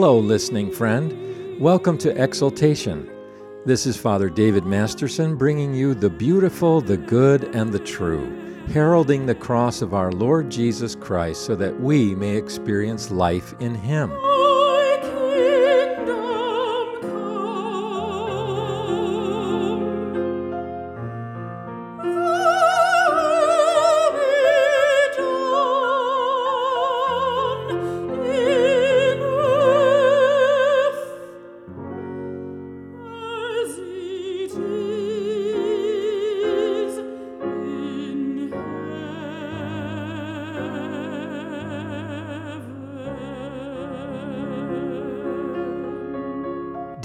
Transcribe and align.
Hello, 0.00 0.18
listening 0.18 0.72
friend. 0.72 1.60
Welcome 1.60 1.98
to 1.98 2.10
Exaltation. 2.18 3.06
This 3.66 3.84
is 3.84 3.98
Father 3.98 4.30
David 4.30 4.64
Masterson 4.64 5.36
bringing 5.36 5.74
you 5.74 5.92
the 5.92 6.08
beautiful, 6.08 6.80
the 6.80 6.96
good, 6.96 7.54
and 7.54 7.70
the 7.70 7.80
true, 7.80 8.64
heralding 8.68 9.26
the 9.26 9.34
cross 9.34 9.82
of 9.82 9.92
our 9.92 10.10
Lord 10.10 10.50
Jesus 10.50 10.94
Christ 10.94 11.44
so 11.44 11.54
that 11.56 11.78
we 11.78 12.14
may 12.14 12.34
experience 12.34 13.10
life 13.10 13.54
in 13.60 13.74
Him. 13.74 14.10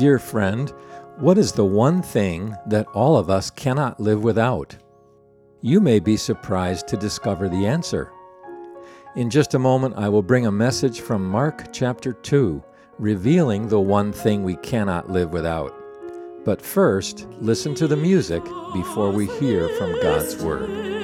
Dear 0.05 0.19
friend, 0.19 0.71
what 1.17 1.39
is 1.39 1.51
the 1.51 1.65
one 1.65 2.03
thing 2.03 2.55
that 2.67 2.85
all 2.93 3.17
of 3.17 3.27
us 3.27 3.49
cannot 3.49 3.99
live 3.99 4.23
without? 4.23 4.75
You 5.63 5.79
may 5.81 5.99
be 5.99 6.15
surprised 6.15 6.87
to 6.89 6.95
discover 6.95 7.49
the 7.49 7.65
answer. 7.65 8.11
In 9.15 9.31
just 9.31 9.55
a 9.55 9.59
moment, 9.59 9.95
I 9.97 10.09
will 10.09 10.21
bring 10.21 10.45
a 10.45 10.51
message 10.51 11.01
from 11.01 11.27
Mark 11.27 11.73
chapter 11.73 12.13
2, 12.13 12.63
revealing 12.99 13.67
the 13.67 13.79
one 13.79 14.13
thing 14.13 14.43
we 14.43 14.57
cannot 14.57 15.09
live 15.09 15.31
without. 15.31 15.73
But 16.45 16.61
first, 16.61 17.25
listen 17.39 17.73
to 17.73 17.87
the 17.87 17.97
music 17.97 18.43
before 18.73 19.09
we 19.09 19.25
hear 19.25 19.69
from 19.69 19.99
God's 20.03 20.35
Word. 20.35 20.94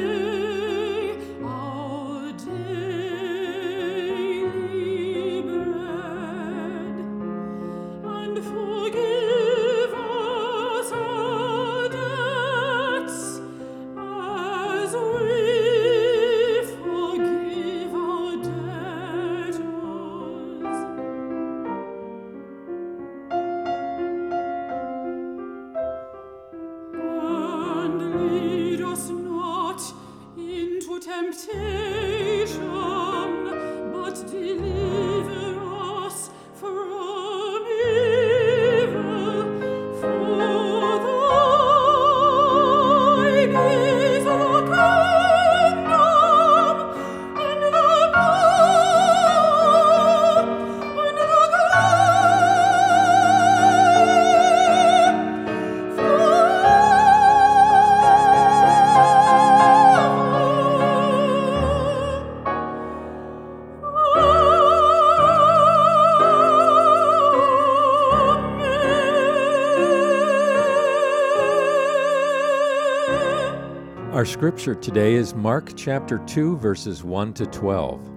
Our 74.21 74.25
scripture 74.25 74.75
today 74.75 75.15
is 75.15 75.33
Mark 75.33 75.71
chapter 75.75 76.19
2, 76.27 76.57
verses 76.57 77.03
1 77.03 77.33
to 77.33 77.47
12. 77.47 78.07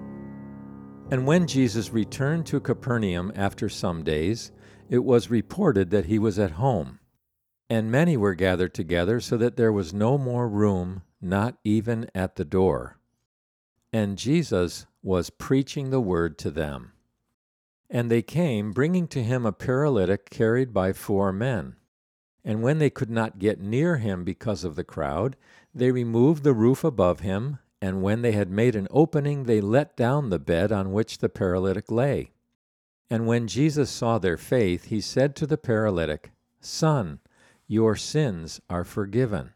And 1.10 1.26
when 1.26 1.46
Jesus 1.46 1.94
returned 1.94 2.44
to 2.44 2.60
Capernaum 2.60 3.32
after 3.34 3.70
some 3.70 4.04
days, 4.04 4.52
it 4.90 5.02
was 5.02 5.30
reported 5.30 5.88
that 5.92 6.04
he 6.04 6.18
was 6.18 6.38
at 6.38 6.50
home. 6.50 6.98
And 7.70 7.90
many 7.90 8.18
were 8.18 8.34
gathered 8.34 8.74
together, 8.74 9.18
so 9.18 9.38
that 9.38 9.56
there 9.56 9.72
was 9.72 9.94
no 9.94 10.18
more 10.18 10.46
room, 10.46 11.04
not 11.22 11.56
even 11.64 12.10
at 12.14 12.36
the 12.36 12.44
door. 12.44 12.98
And 13.90 14.18
Jesus 14.18 14.84
was 15.02 15.30
preaching 15.30 15.88
the 15.88 16.02
word 16.02 16.36
to 16.40 16.50
them. 16.50 16.92
And 17.88 18.10
they 18.10 18.20
came, 18.20 18.72
bringing 18.72 19.08
to 19.08 19.22
him 19.22 19.46
a 19.46 19.52
paralytic 19.52 20.28
carried 20.28 20.74
by 20.74 20.92
four 20.92 21.32
men. 21.32 21.76
And 22.44 22.62
when 22.62 22.78
they 22.78 22.90
could 22.90 23.08
not 23.08 23.38
get 23.38 23.58
near 23.58 23.96
him 23.96 24.22
because 24.22 24.64
of 24.64 24.76
the 24.76 24.84
crowd, 24.84 25.34
they 25.74 25.90
removed 25.90 26.44
the 26.44 26.54
roof 26.54 26.84
above 26.84 27.20
him, 27.20 27.58
and 27.82 28.02
when 28.02 28.22
they 28.22 28.32
had 28.32 28.50
made 28.50 28.76
an 28.76 28.88
opening, 28.90 29.44
they 29.44 29.60
let 29.60 29.96
down 29.96 30.30
the 30.30 30.38
bed 30.38 30.70
on 30.72 30.92
which 30.92 31.18
the 31.18 31.28
paralytic 31.28 31.90
lay. 31.90 32.30
And 33.10 33.26
when 33.26 33.46
Jesus 33.46 33.90
saw 33.90 34.18
their 34.18 34.36
faith, 34.36 34.86
he 34.86 35.00
said 35.00 35.36
to 35.36 35.46
the 35.46 35.58
paralytic, 35.58 36.32
Son, 36.60 37.20
your 37.66 37.96
sins 37.96 38.60
are 38.70 38.84
forgiven. 38.84 39.50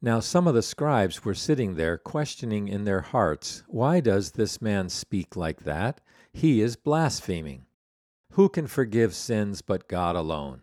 Now 0.00 0.20
some 0.20 0.46
of 0.46 0.54
the 0.54 0.62
scribes 0.62 1.24
were 1.24 1.34
sitting 1.34 1.74
there, 1.74 1.98
questioning 1.98 2.68
in 2.68 2.84
their 2.84 3.00
hearts, 3.00 3.64
Why 3.66 4.00
does 4.00 4.32
this 4.32 4.60
man 4.60 4.88
speak 4.88 5.34
like 5.34 5.64
that? 5.64 6.00
He 6.32 6.60
is 6.60 6.76
blaspheming. 6.76 7.66
Who 8.32 8.48
can 8.48 8.66
forgive 8.66 9.14
sins 9.14 9.62
but 9.62 9.88
God 9.88 10.14
alone? 10.14 10.62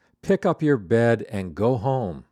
Pick 0.23 0.45
up 0.45 0.61
your 0.61 0.77
bed 0.77 1.25
and 1.29 1.55
go 1.55 1.77
home. 1.77 2.25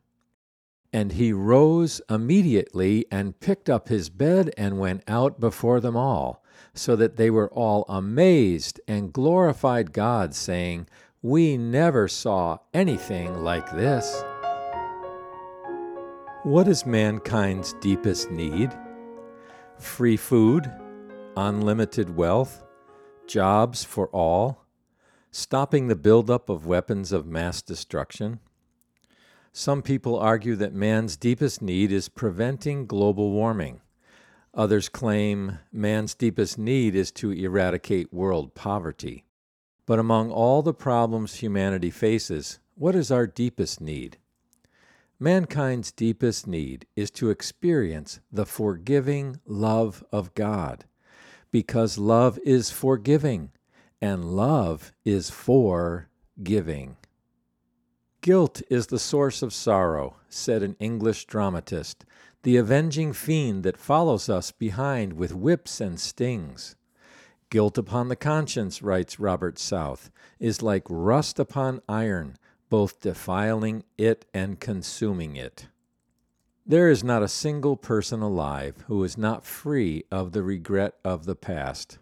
And 0.93 1.13
he 1.13 1.33
rose 1.33 2.01
immediately 2.09 3.05
and 3.11 3.39
picked 3.39 3.69
up 3.69 3.89
his 3.89 4.09
bed 4.09 4.51
and 4.57 4.79
went 4.79 5.03
out 5.07 5.39
before 5.39 5.79
them 5.79 5.95
all, 5.95 6.43
so 6.73 6.95
that 6.95 7.17
they 7.17 7.29
were 7.29 7.51
all 7.51 7.85
amazed 7.89 8.79
and 8.87 9.13
glorified 9.13 9.91
God, 9.91 10.33
saying, 10.33 10.87
We 11.21 11.57
never 11.57 12.07
saw 12.07 12.59
anything 12.73 13.43
like 13.43 13.71
this. 13.71 14.23
What 16.43 16.67
is 16.67 16.85
mankind's 16.85 17.73
deepest 17.81 18.31
need? 18.31 18.71
Free 19.77 20.17
food, 20.17 20.71
unlimited 21.35 22.15
wealth, 22.15 22.63
jobs 23.27 23.83
for 23.83 24.07
all, 24.07 24.65
stopping 25.31 25.87
the 25.87 25.95
buildup 25.95 26.49
of 26.49 26.65
weapons 26.65 27.11
of 27.11 27.25
mass 27.25 27.61
destruction. 27.61 28.39
Some 29.51 29.81
people 29.81 30.17
argue 30.17 30.55
that 30.55 30.73
man's 30.73 31.17
deepest 31.17 31.61
need 31.61 31.91
is 31.91 32.09
preventing 32.09 32.85
global 32.85 33.31
warming. 33.31 33.81
Others 34.53 34.89
claim 34.89 35.59
man's 35.71 36.15
deepest 36.15 36.57
need 36.57 36.95
is 36.95 37.11
to 37.13 37.31
eradicate 37.31 38.13
world 38.13 38.55
poverty. 38.55 39.25
But 39.85 39.99
among 39.99 40.31
all 40.31 40.61
the 40.61 40.73
problems 40.73 41.35
humanity 41.35 41.91
faces, 41.91 42.59
what 42.75 42.95
is 42.95 43.11
our 43.11 43.27
deepest 43.27 43.81
need? 43.81 44.17
Mankind's 45.19 45.91
deepest 45.91 46.47
need 46.47 46.85
is 46.95 47.11
to 47.11 47.29
experience 47.29 48.19
the 48.31 48.45
forgiving 48.45 49.39
love 49.45 50.03
of 50.11 50.33
God, 50.33 50.85
because 51.51 51.97
love 51.97 52.39
is 52.45 52.71
forgiving 52.71 53.51
and 54.01 54.35
love 54.35 54.91
is 55.03 55.29
for 55.29 56.09
giving. 56.43 56.97
Guilt 58.21 58.61
is 58.69 58.87
the 58.87 58.99
source 58.99 59.41
of 59.41 59.53
sorrow, 59.53 60.17
said 60.27 60.61
an 60.61 60.75
English 60.79 61.25
dramatist, 61.25 62.05
the 62.43 62.57
avenging 62.57 63.13
fiend 63.13 63.63
that 63.63 63.77
follows 63.77 64.29
us 64.29 64.51
behind 64.51 65.13
with 65.13 65.33
whips 65.33 65.79
and 65.79 65.99
stings. 65.99 66.75
Guilt 67.49 67.77
upon 67.77 68.09
the 68.09 68.15
conscience, 68.15 68.81
writes 68.81 69.19
Robert 69.19 69.57
South, 69.57 70.11
is 70.39 70.61
like 70.61 70.83
rust 70.89 71.39
upon 71.39 71.81
iron, 71.89 72.37
both 72.69 72.99
defiling 73.01 73.83
it 73.97 74.25
and 74.33 74.59
consuming 74.59 75.35
it. 75.35 75.67
There 76.65 76.89
is 76.89 77.03
not 77.03 77.23
a 77.23 77.27
single 77.27 77.75
person 77.75 78.21
alive 78.21 78.83
who 78.87 79.03
is 79.03 79.17
not 79.17 79.45
free 79.45 80.03
of 80.11 80.33
the 80.33 80.43
regret 80.43 80.93
of 81.03 81.25
the 81.25 81.35
past. 81.35 81.97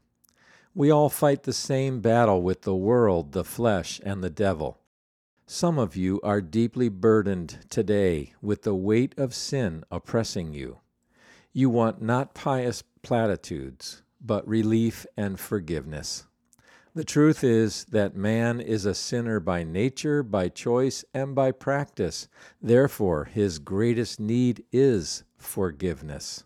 We 0.78 0.92
all 0.92 1.10
fight 1.10 1.42
the 1.42 1.54
same 1.54 2.02
battle 2.02 2.44
with 2.44 2.62
the 2.62 2.76
world, 2.76 3.32
the 3.32 3.44
flesh, 3.44 4.00
and 4.04 4.24
the 4.24 4.30
devil. 4.30 4.78
Some 5.48 5.80
of 5.80 5.96
you 5.96 6.22
are 6.22 6.40
deeply 6.40 6.88
burdened 6.88 7.66
today 7.68 8.36
with 8.44 8.62
the 8.62 8.76
weight 8.76 9.18
of 9.18 9.34
sin 9.34 9.86
oppressing 9.90 10.54
you. 10.54 10.78
You 11.52 11.72
want 11.72 12.04
not 12.04 12.36
pious 12.36 12.84
platitudes, 13.02 14.04
but 14.22 14.48
relief 14.48 15.08
and 15.18 15.40
forgiveness. 15.40 16.28
The 16.94 17.04
truth 17.04 17.44
is 17.44 17.86
that 17.86 18.16
man 18.16 18.62
is 18.62 18.86
a 18.86 18.94
sinner 18.94 19.40
by 19.40 19.64
nature, 19.64 20.22
by 20.22 20.48
choice, 20.48 21.04
and 21.12 21.34
by 21.34 21.54
practice. 21.54 22.28
Therefore, 22.62 23.26
his 23.26 23.58
greatest 23.58 24.20
need 24.20 24.64
is 24.72 25.24
forgiveness. 25.40 26.44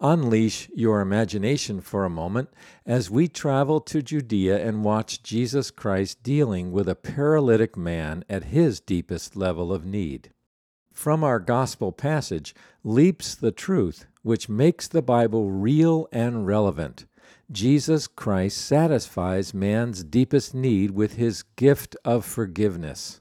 Unleash 0.00 0.70
your 0.76 1.00
imagination 1.00 1.80
for 1.80 2.04
a 2.04 2.10
moment 2.10 2.50
as 2.86 3.10
we 3.10 3.26
travel 3.26 3.80
to 3.80 4.00
Judea 4.00 4.64
and 4.64 4.84
watch 4.84 5.24
Jesus 5.24 5.72
Christ 5.72 6.22
dealing 6.22 6.70
with 6.70 6.88
a 6.88 6.94
paralytic 6.94 7.76
man 7.76 8.24
at 8.28 8.44
his 8.44 8.78
deepest 8.78 9.34
level 9.34 9.72
of 9.72 9.84
need. 9.84 10.32
From 10.92 11.24
our 11.24 11.40
gospel 11.40 11.90
passage 11.90 12.54
leaps 12.84 13.34
the 13.34 13.50
truth 13.50 14.06
which 14.22 14.48
makes 14.48 14.86
the 14.86 15.02
Bible 15.02 15.50
real 15.50 16.06
and 16.12 16.46
relevant. 16.46 17.06
Jesus 17.50 18.06
Christ 18.06 18.58
satisfies 18.58 19.52
man's 19.52 20.04
deepest 20.04 20.54
need 20.54 20.92
with 20.92 21.14
his 21.14 21.42
gift 21.56 21.96
of 22.04 22.24
forgiveness. 22.24 23.20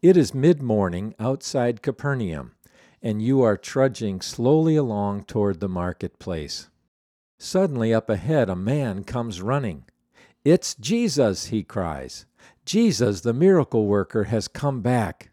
It 0.00 0.16
is 0.16 0.32
mid 0.32 0.62
morning 0.62 1.14
outside 1.18 1.82
Capernaum 1.82 2.52
and 3.02 3.20
you 3.20 3.42
are 3.42 3.56
trudging 3.56 4.20
slowly 4.20 4.76
along 4.76 5.24
toward 5.24 5.60
the 5.60 5.68
marketplace. 5.68 6.70
Suddenly, 7.38 7.92
up 7.92 8.08
ahead, 8.08 8.48
a 8.48 8.54
man 8.54 9.02
comes 9.02 9.42
running. 9.42 9.84
It's 10.44 10.74
Jesus, 10.76 11.46
he 11.46 11.64
cries. 11.64 12.26
Jesus, 12.64 13.22
the 13.22 13.32
miracle 13.32 13.86
worker, 13.86 14.24
has 14.24 14.46
come 14.46 14.80
back. 14.80 15.30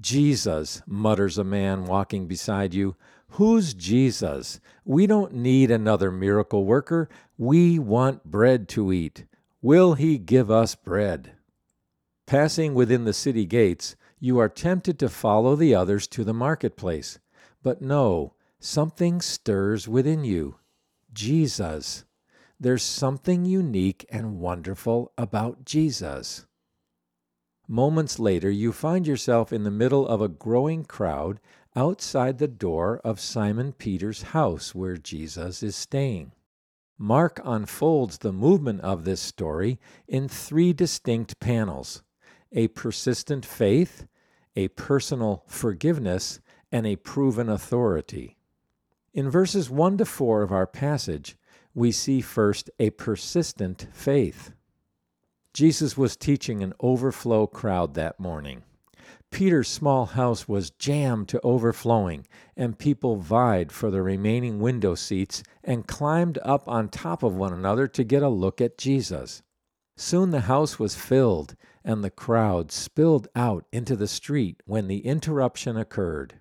Jesus, 0.00 0.82
mutters 0.86 1.38
a 1.38 1.44
man 1.44 1.86
walking 1.86 2.26
beside 2.26 2.74
you. 2.74 2.96
Who's 3.32 3.74
Jesus? 3.74 4.60
We 4.84 5.06
don't 5.06 5.34
need 5.34 5.70
another 5.70 6.10
miracle 6.10 6.64
worker. 6.64 7.08
We 7.36 7.78
want 7.78 8.24
bread 8.24 8.68
to 8.70 8.92
eat. 8.92 9.24
Will 9.60 9.94
he 9.94 10.18
give 10.18 10.50
us 10.50 10.74
bread? 10.74 11.32
Passing 12.26 12.74
within 12.74 13.04
the 13.04 13.12
city 13.12 13.44
gates, 13.44 13.96
you 14.20 14.38
are 14.38 14.48
tempted 14.48 14.98
to 14.98 15.08
follow 15.08 15.54
the 15.56 15.74
others 15.74 16.06
to 16.08 16.24
the 16.24 16.34
marketplace. 16.34 17.18
But 17.62 17.82
no, 17.82 18.34
something 18.58 19.20
stirs 19.20 19.86
within 19.88 20.24
you 20.24 20.56
Jesus. 21.12 22.04
There's 22.60 22.82
something 22.82 23.44
unique 23.44 24.04
and 24.10 24.40
wonderful 24.40 25.12
about 25.16 25.64
Jesus. 25.64 26.46
Moments 27.68 28.18
later, 28.18 28.50
you 28.50 28.72
find 28.72 29.06
yourself 29.06 29.52
in 29.52 29.62
the 29.62 29.70
middle 29.70 30.08
of 30.08 30.20
a 30.20 30.28
growing 30.28 30.84
crowd 30.84 31.38
outside 31.76 32.38
the 32.38 32.48
door 32.48 33.00
of 33.04 33.20
Simon 33.20 33.72
Peter's 33.72 34.22
house 34.22 34.74
where 34.74 34.96
Jesus 34.96 35.62
is 35.62 35.76
staying. 35.76 36.32
Mark 36.98 37.40
unfolds 37.44 38.18
the 38.18 38.32
movement 38.32 38.80
of 38.80 39.04
this 39.04 39.20
story 39.20 39.78
in 40.08 40.28
three 40.28 40.72
distinct 40.72 41.38
panels 41.38 42.02
a 42.52 42.68
persistent 42.68 43.44
faith, 43.44 44.06
a 44.56 44.68
personal 44.68 45.44
forgiveness, 45.46 46.40
and 46.70 46.86
a 46.86 46.96
proven 46.96 47.48
authority. 47.48 48.36
In 49.14 49.30
verses 49.30 49.70
1 49.70 49.98
to 49.98 50.04
4 50.04 50.42
of 50.42 50.52
our 50.52 50.66
passage, 50.66 51.36
we 51.74 51.92
see 51.92 52.20
first 52.20 52.70
a 52.78 52.90
persistent 52.90 53.86
faith. 53.92 54.52
Jesus 55.54 55.96
was 55.96 56.16
teaching 56.16 56.62
an 56.62 56.74
overflow 56.80 57.46
crowd 57.46 57.94
that 57.94 58.20
morning. 58.20 58.62
Peter's 59.30 59.68
small 59.68 60.06
house 60.06 60.48
was 60.48 60.70
jammed 60.70 61.28
to 61.28 61.40
overflowing, 61.42 62.26
and 62.56 62.78
people 62.78 63.16
vied 63.16 63.70
for 63.70 63.90
the 63.90 64.02
remaining 64.02 64.58
window 64.58 64.94
seats 64.94 65.42
and 65.62 65.86
climbed 65.86 66.38
up 66.42 66.66
on 66.68 66.88
top 66.88 67.22
of 67.22 67.36
one 67.36 67.52
another 67.52 67.86
to 67.86 68.04
get 68.04 68.22
a 68.22 68.28
look 68.28 68.60
at 68.60 68.78
Jesus. 68.78 69.42
Soon 69.96 70.30
the 70.30 70.42
house 70.42 70.78
was 70.78 70.94
filled, 70.94 71.56
and 71.88 72.04
the 72.04 72.10
crowd 72.10 72.70
spilled 72.70 73.28
out 73.34 73.64
into 73.72 73.96
the 73.96 74.06
street 74.06 74.62
when 74.66 74.88
the 74.88 75.06
interruption 75.06 75.74
occurred. 75.74 76.34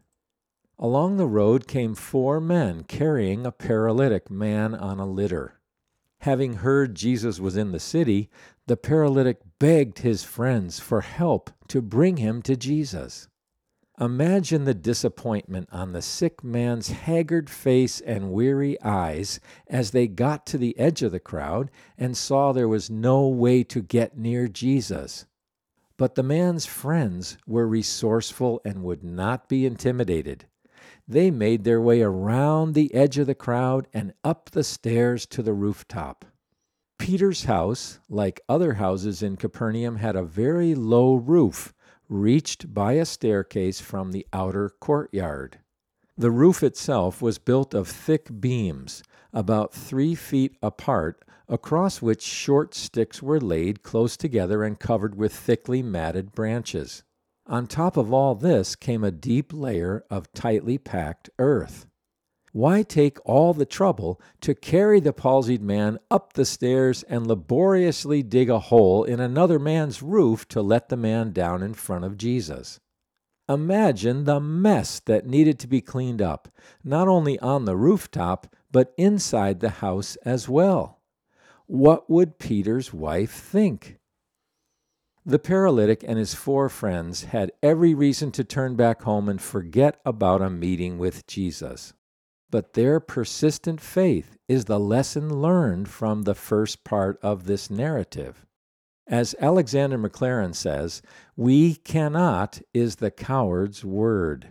Along 0.78 1.16
the 1.16 1.26
road 1.26 1.70
came 1.70 1.96
four 1.96 2.42
men 2.42 2.84
carrying 2.84 3.46
a 3.46 3.52
paralytic 3.54 4.30
man 4.30 4.76
on 4.76 5.00
a 5.00 5.08
litter. 5.08 5.62
Having 6.20 6.56
heard 6.56 6.96
Jesus 6.96 7.40
was 7.40 7.56
in 7.56 7.72
the 7.72 7.80
city, 7.80 8.30
the 8.66 8.76
paralytic 8.76 9.40
begged 9.58 10.00
his 10.00 10.26
friends 10.26 10.82
for 10.82 11.00
help 11.00 11.50
to 11.70 11.82
bring 11.82 12.18
him 12.18 12.42
to 12.42 12.58
Jesus. 12.58 13.30
Imagine 14.02 14.66
the 14.66 14.74
disappointment 14.74 15.70
on 15.72 15.94
the 15.94 16.02
sick 16.02 16.44
man's 16.44 16.90
haggard 16.90 17.50
face 17.50 18.02
and 18.02 18.34
weary 18.34 18.80
eyes 18.82 19.40
as 19.68 19.92
they 19.92 20.08
got 20.08 20.46
to 20.48 20.58
the 20.58 20.78
edge 20.78 21.04
of 21.04 21.14
the 21.14 21.22
crowd 21.22 21.72
and 21.98 22.18
saw 22.18 22.52
there 22.52 22.68
was 22.68 22.90
no 22.90 23.30
way 23.30 23.64
to 23.64 23.82
get 23.82 24.18
near 24.18 24.50
Jesus. 24.50 25.26
But 25.98 26.16
the 26.16 26.24
man's 26.24 26.66
friends 26.66 27.38
were 27.48 27.68
resourceful 27.68 28.62
and 28.64 28.84
would 28.84 29.04
not 29.04 29.50
be 29.50 29.66
intimidated. 29.66 30.46
They 31.08 31.32
made 31.32 31.64
their 31.64 31.82
way 31.82 32.02
around 32.02 32.74
the 32.74 32.94
edge 32.94 33.18
of 33.18 33.28
the 33.28 33.36
crowd 33.36 33.88
and 33.94 34.14
up 34.24 34.52
the 34.52 34.64
stairs 34.64 35.26
to 35.28 35.42
the 35.42 35.54
rooftop. 35.54 36.26
Peter's 37.00 37.46
house, 37.46 38.00
like 38.10 38.42
other 38.50 38.74
houses 38.74 39.24
in 39.24 39.38
Capernaum, 39.38 39.98
had 39.98 40.16
a 40.16 40.24
very 40.24 40.76
low 40.76 41.16
roof 41.16 41.74
reached 42.10 42.74
by 42.74 42.94
a 42.94 43.06
staircase 43.06 43.80
from 43.80 44.12
the 44.12 44.28
outer 44.34 44.70
courtyard. 44.70 45.60
The 46.18 46.32
roof 46.32 46.64
itself 46.64 47.22
was 47.22 47.38
built 47.38 47.74
of 47.74 47.88
thick 47.88 48.40
beams, 48.40 49.04
about 49.34 49.74
three 49.74 50.16
feet 50.16 50.58
apart, 50.62 51.24
across 51.50 52.02
which 52.02 52.22
short 52.22 52.74
sticks 52.74 53.22
were 53.22 53.40
laid 53.40 53.84
close 53.84 54.18
together 54.18 54.64
and 54.64 54.80
covered 54.80 55.16
with 55.16 55.34
thickly 55.34 55.82
matted 55.82 56.32
branches. 56.34 57.04
On 57.46 57.66
top 57.66 57.96
of 57.96 58.12
all 58.12 58.36
this 58.36 58.76
came 58.76 59.04
a 59.04 59.12
deep 59.12 59.54
layer 59.54 60.04
of 60.10 60.32
tightly 60.34 60.78
packed 60.78 61.30
earth. 61.40 61.88
Why 62.52 62.82
take 62.82 63.20
all 63.26 63.54
the 63.54 63.66
trouble 63.66 64.20
to 64.42 64.56
carry 64.56 65.00
the 65.00 65.14
palsied 65.14 65.62
man 65.62 66.00
up 66.10 66.34
the 66.34 66.46
stairs 66.46 67.04
and 67.04 67.28
laboriously 67.28 68.24
dig 68.24 68.50
a 68.50 68.60
hole 68.60 69.04
in 69.04 69.20
another 69.20 69.60
man's 69.60 70.02
roof 70.02 70.48
to 70.50 70.62
let 70.62 70.90
the 70.90 70.98
man 70.98 71.32
down 71.32 71.62
in 71.62 71.74
front 71.74 72.04
of 72.04 72.18
Jesus? 72.18 72.80
Imagine 73.48 74.26
the 74.26 74.42
mess 74.42 75.00
that 75.02 75.26
needed 75.26 75.60
to 75.60 75.68
be 75.68 75.80
cleaned 75.80 76.22
up, 76.22 76.50
not 76.84 77.08
only 77.08 77.40
on 77.40 77.66
the 77.66 77.78
rooftop, 77.78 78.48
but 78.72 78.94
inside 78.98 79.60
the 79.60 79.70
house 79.70 80.18
as 80.26 80.50
well. 80.50 80.97
What 81.68 82.10
would 82.10 82.40
Peter's 82.40 82.94
wife 82.94 83.32
think? 83.32 84.00
The 85.26 85.40
paralytic 85.40 86.04
and 86.08 86.18
his 86.18 86.34
four 86.34 86.70
friends 86.70 87.26
had 87.26 87.52
every 87.62 87.94
reason 87.94 88.32
to 88.32 88.44
turn 88.44 88.76
back 88.76 89.04
home 89.04 89.30
and 89.30 89.42
forget 89.42 90.00
about 90.06 90.42
a 90.42 90.50
meeting 90.50 90.98
with 90.98 91.28
Jesus 91.28 91.94
but 92.50 92.74
their 92.74 93.00
persistent 93.00 93.82
faith 93.82 94.38
is 94.48 94.66
the 94.66 94.80
lesson 94.80 95.42
learned 95.42 95.90
from 95.90 96.22
the 96.22 96.36
first 96.36 96.84
part 96.84 97.20
of 97.22 97.46
this 97.46 97.70
narrative. 97.70 98.46
As 99.06 99.36
Alexander 99.40 99.98
Maclaren 99.98 100.54
says, 100.56 101.02
we 101.36 101.76
cannot 101.76 102.62
is 102.74 102.98
the 102.98 103.12
coward's 103.12 103.84
word. 103.84 104.50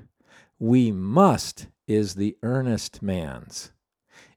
We 0.59 0.93
must 0.93 1.69
is 1.87 2.15
the 2.15 2.37
earnest 2.43 3.03
man's. 3.03 3.73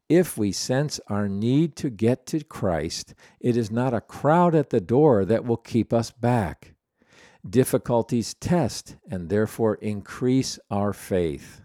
If 0.10 0.40
we 0.40 0.52
sense 0.52 1.00
our 1.08 1.30
need 1.30 1.76
to 1.78 1.92
get 1.92 2.26
to 2.28 2.44
Christ, 2.44 3.14
it 3.40 3.56
is 3.56 3.70
not 3.70 3.94
a 3.94 4.02
crowd 4.02 4.56
at 4.56 4.72
the 4.72 4.82
door 4.82 5.24
that 5.24 5.46
will 5.46 5.58
keep 5.58 5.94
us 5.94 6.10
back. 6.10 6.74
Difficulties 7.48 8.34
test 8.34 8.98
and 9.10 9.30
therefore 9.30 9.76
increase 9.76 10.58
our 10.72 10.94
faith. 10.94 11.62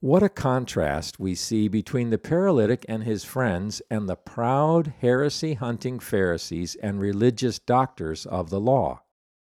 What 0.00 0.24
a 0.24 0.28
contrast 0.28 1.20
we 1.20 1.36
see 1.36 1.68
between 1.68 2.10
the 2.10 2.18
paralytic 2.18 2.84
and 2.88 3.04
his 3.04 3.24
friends 3.24 3.80
and 3.88 4.08
the 4.08 4.16
proud, 4.16 4.92
heresy 5.00 5.54
hunting 5.54 6.00
Pharisees 6.00 6.74
and 6.74 7.00
religious 7.00 7.60
doctors 7.60 8.26
of 8.26 8.50
the 8.50 8.60
law. 8.60 9.02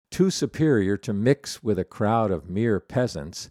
Too 0.09 0.29
superior 0.29 0.95
to 0.97 1.11
mix 1.11 1.61
with 1.61 1.77
a 1.79 1.83
crowd 1.83 2.31
of 2.31 2.49
mere 2.49 2.79
peasants, 2.79 3.49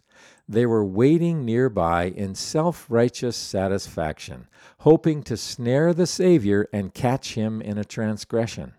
They 0.49 0.65
were 0.65 0.85
waiting 0.85 1.43
nearby 1.43 2.05
in 2.05 2.35
self 2.35 2.85
righteous 2.89 3.35
satisfaction, 3.35 4.47
hoping 4.79 5.21
to 5.23 5.35
snare 5.35 5.93
the 5.93 6.07
Savior 6.07 6.69
and 6.71 6.93
catch 6.93 7.33
him 7.33 7.61
in 7.61 7.77
a 7.77 7.83
transgression. 7.83 8.73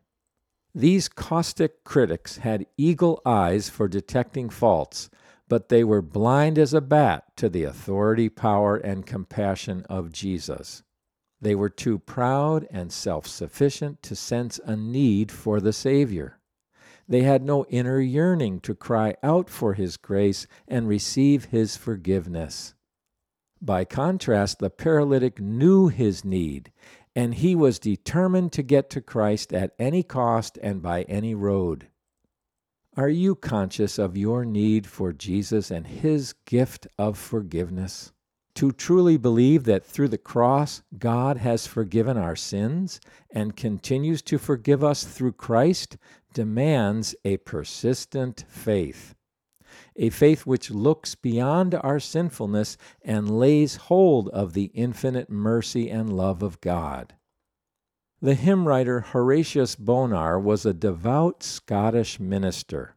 These 0.74 1.08
caustic 1.08 1.84
critics 1.84 2.38
had 2.38 2.66
eagle 2.76 3.20
eyes 3.26 3.68
for 3.68 3.88
detecting 3.88 4.48
faults, 4.48 5.10
but 5.48 5.68
they 5.68 5.84
were 5.84 6.02
blind 6.02 6.58
as 6.58 6.72
a 6.72 6.80
bat 6.80 7.24
to 7.36 7.48
the 7.48 7.64
authority, 7.64 8.28
power, 8.28 8.76
and 8.76 9.04
compassion 9.04 9.84
of 9.88 10.12
Jesus. 10.12 10.82
They 11.40 11.54
were 11.54 11.70
too 11.70 11.98
proud 11.98 12.66
and 12.70 12.92
self 12.92 13.26
sufficient 13.26 14.02
to 14.04 14.16
sense 14.16 14.58
a 14.64 14.76
need 14.76 15.30
for 15.30 15.60
the 15.60 15.72
Savior. 15.72 16.37
They 17.08 17.22
had 17.22 17.42
no 17.42 17.64
inner 17.70 18.00
yearning 18.00 18.60
to 18.60 18.74
cry 18.74 19.14
out 19.22 19.48
for 19.48 19.74
His 19.74 19.96
grace 19.96 20.46
and 20.66 20.86
receive 20.86 21.46
His 21.46 21.76
forgiveness. 21.76 22.74
By 23.60 23.84
contrast, 23.84 24.60
the 24.60 24.70
paralytic 24.70 25.40
knew 25.40 25.88
his 25.88 26.24
need, 26.24 26.70
and 27.16 27.34
he 27.34 27.56
was 27.56 27.80
determined 27.80 28.52
to 28.52 28.62
get 28.62 28.88
to 28.90 29.00
Christ 29.00 29.52
at 29.52 29.74
any 29.78 30.04
cost 30.04 30.58
and 30.62 30.80
by 30.80 31.02
any 31.02 31.34
road. 31.34 31.88
Are 32.96 33.08
you 33.08 33.34
conscious 33.34 33.98
of 33.98 34.16
your 34.16 34.44
need 34.44 34.86
for 34.86 35.12
Jesus 35.12 35.70
and 35.70 35.86
His 35.86 36.34
gift 36.46 36.88
of 36.98 37.16
forgiveness? 37.16 38.12
To 38.56 38.72
truly 38.72 39.16
believe 39.16 39.64
that 39.64 39.84
through 39.84 40.08
the 40.08 40.18
cross 40.18 40.82
God 40.98 41.36
has 41.36 41.68
forgiven 41.68 42.16
our 42.16 42.34
sins 42.34 43.00
and 43.30 43.56
continues 43.56 44.20
to 44.22 44.38
forgive 44.38 44.82
us 44.82 45.04
through 45.04 45.32
Christ 45.32 45.96
demands 46.38 47.16
a 47.24 47.36
persistent 47.38 48.44
faith. 48.48 49.16
A 49.96 50.08
faith 50.08 50.46
which 50.46 50.70
looks 50.70 51.16
beyond 51.16 51.74
our 51.74 51.98
sinfulness 51.98 52.76
and 53.02 53.40
lays 53.40 53.74
hold 53.74 54.28
of 54.28 54.52
the 54.52 54.70
infinite 54.72 55.28
mercy 55.28 55.90
and 55.90 56.12
love 56.12 56.44
of 56.44 56.60
God. 56.60 57.16
The 58.22 58.36
hymn 58.36 58.68
writer 58.68 59.00
Horatius 59.00 59.74
Bonar 59.74 60.38
was 60.38 60.64
a 60.64 60.72
devout 60.72 61.42
Scottish 61.42 62.20
minister. 62.20 62.94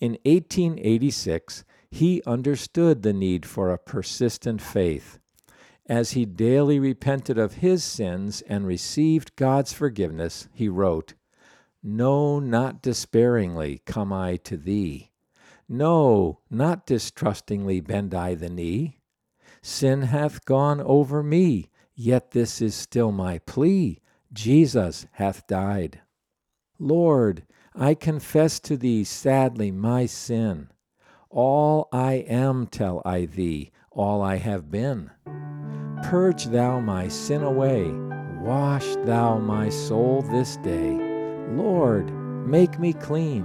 In 0.00 0.12
1886, 0.24 1.64
he 1.90 2.22
understood 2.24 3.02
the 3.02 3.12
need 3.12 3.44
for 3.44 3.70
a 3.70 3.76
persistent 3.76 4.62
faith. 4.62 5.18
As 5.84 6.12
he 6.12 6.24
daily 6.24 6.78
repented 6.78 7.36
of 7.36 7.56
his 7.56 7.84
sins 7.84 8.40
and 8.48 8.66
received 8.66 9.36
God's 9.36 9.74
forgiveness, 9.74 10.48
he 10.54 10.66
wrote, 10.70 11.12
No, 11.82 12.38
not 12.38 12.82
despairingly 12.82 13.82
come 13.86 14.12
I 14.12 14.36
to 14.36 14.56
thee. 14.56 15.10
No, 15.68 16.40
not 16.50 16.86
distrustingly 16.86 17.80
bend 17.80 18.14
I 18.14 18.34
the 18.34 18.50
knee. 18.50 18.98
Sin 19.62 20.02
hath 20.02 20.44
gone 20.44 20.80
over 20.80 21.22
me, 21.22 21.70
yet 21.94 22.32
this 22.32 22.60
is 22.60 22.74
still 22.74 23.12
my 23.12 23.38
plea 23.38 24.00
Jesus 24.32 25.06
hath 25.12 25.46
died. 25.46 26.00
Lord, 26.78 27.44
I 27.74 27.94
confess 27.94 28.60
to 28.60 28.76
thee 28.76 29.04
sadly 29.04 29.70
my 29.70 30.06
sin. 30.06 30.70
All 31.28 31.88
I 31.92 32.24
am 32.28 32.66
tell 32.66 33.02
I 33.04 33.26
thee, 33.26 33.72
all 33.90 34.22
I 34.22 34.36
have 34.36 34.70
been. 34.70 35.10
Purge 36.04 36.46
thou 36.46 36.80
my 36.80 37.08
sin 37.08 37.42
away, 37.42 37.90
wash 38.40 38.96
thou 39.04 39.38
my 39.38 39.68
soul 39.68 40.22
this 40.22 40.56
day. 40.58 40.99
Lord, 41.50 42.10
make 42.46 42.78
me 42.78 42.92
clean. 42.92 43.44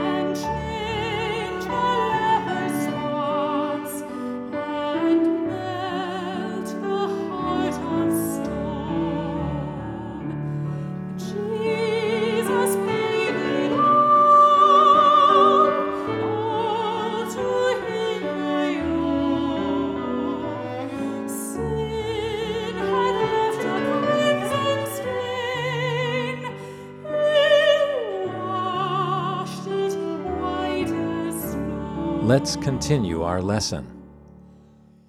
Let's 32.41 32.55
continue 32.55 33.21
our 33.21 33.39
lesson. 33.39 33.85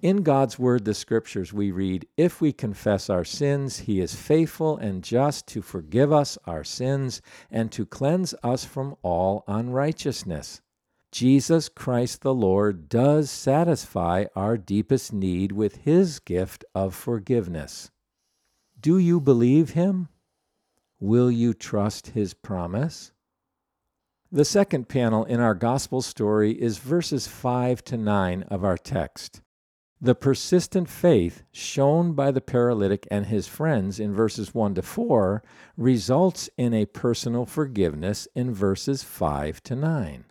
In 0.03 0.17
God's 0.17 0.59
Word, 0.59 0.85
the 0.85 0.93
Scriptures, 0.93 1.51
we 1.51 1.71
read, 1.71 2.07
If 2.15 2.41
we 2.41 2.53
confess 2.53 3.09
our 3.09 3.23
sins, 3.23 3.79
He 3.79 4.01
is 4.01 4.13
faithful 4.13 4.77
and 4.77 5.03
just 5.03 5.47
to 5.47 5.63
forgive 5.63 6.13
us 6.13 6.37
our 6.45 6.63
sins 6.63 7.23
and 7.49 7.71
to 7.71 7.87
cleanse 7.87 8.35
us 8.43 8.65
from 8.65 8.95
all 9.01 9.43
unrighteousness. 9.47 10.61
Jesus 11.11 11.69
Christ 11.69 12.21
the 12.21 12.35
Lord 12.35 12.87
does 12.87 13.31
satisfy 13.31 14.25
our 14.35 14.55
deepest 14.55 15.11
need 15.11 15.53
with 15.53 15.77
His 15.77 16.19
gift 16.19 16.63
of 16.75 16.93
forgiveness. 16.93 17.89
Do 18.79 18.99
you 18.99 19.19
believe 19.19 19.71
Him? 19.71 20.07
Will 20.99 21.31
you 21.31 21.55
trust 21.55 22.09
His 22.09 22.35
promise? 22.35 23.11
The 24.33 24.45
second 24.45 24.89
panel 24.89 25.25
in 25.25 25.39
our 25.39 25.53
gospel 25.53 26.01
story 26.01 26.59
is 26.59 26.79
verses 26.79 27.27
5 27.27 27.83
to 27.83 27.97
9 27.97 28.41
of 28.47 28.63
our 28.63 28.79
text. 28.79 29.43
The 30.01 30.15
persistent 30.15 30.89
faith 30.89 31.43
shown 31.51 32.13
by 32.13 32.31
the 32.31 32.41
paralytic 32.41 33.07
and 33.11 33.27
his 33.27 33.47
friends 33.47 33.99
in 33.99 34.11
verses 34.11 34.51
1 34.51 34.73
to 34.73 34.81
4 34.81 35.43
results 35.77 36.49
in 36.57 36.73
a 36.73 36.87
personal 36.87 37.45
forgiveness 37.45 38.27
in 38.33 38.55
verses 38.55 39.03
5 39.03 39.61
to 39.65 39.75
9. 39.75 40.25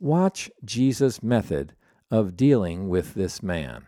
Watch 0.00 0.50
Jesus' 0.64 1.22
method 1.22 1.76
of 2.10 2.36
dealing 2.36 2.88
with 2.88 3.14
this 3.14 3.44
man. 3.44 3.86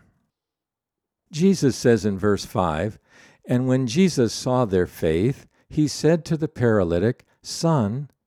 Jesus 1.33 1.75
says 1.75 2.05
in 2.05 2.17
verse 2.17 2.45
5 2.45 2.97
And 3.45 3.67
when 3.67 3.89
Jesus 3.89 4.33
saw 4.33 4.65
their 4.67 4.87
faith, 4.87 5.49
he 5.69 5.89
said 5.89 6.25
to 6.27 6.37
the 6.37 6.47
paralytic, 6.47 7.25
Son, 7.43 8.09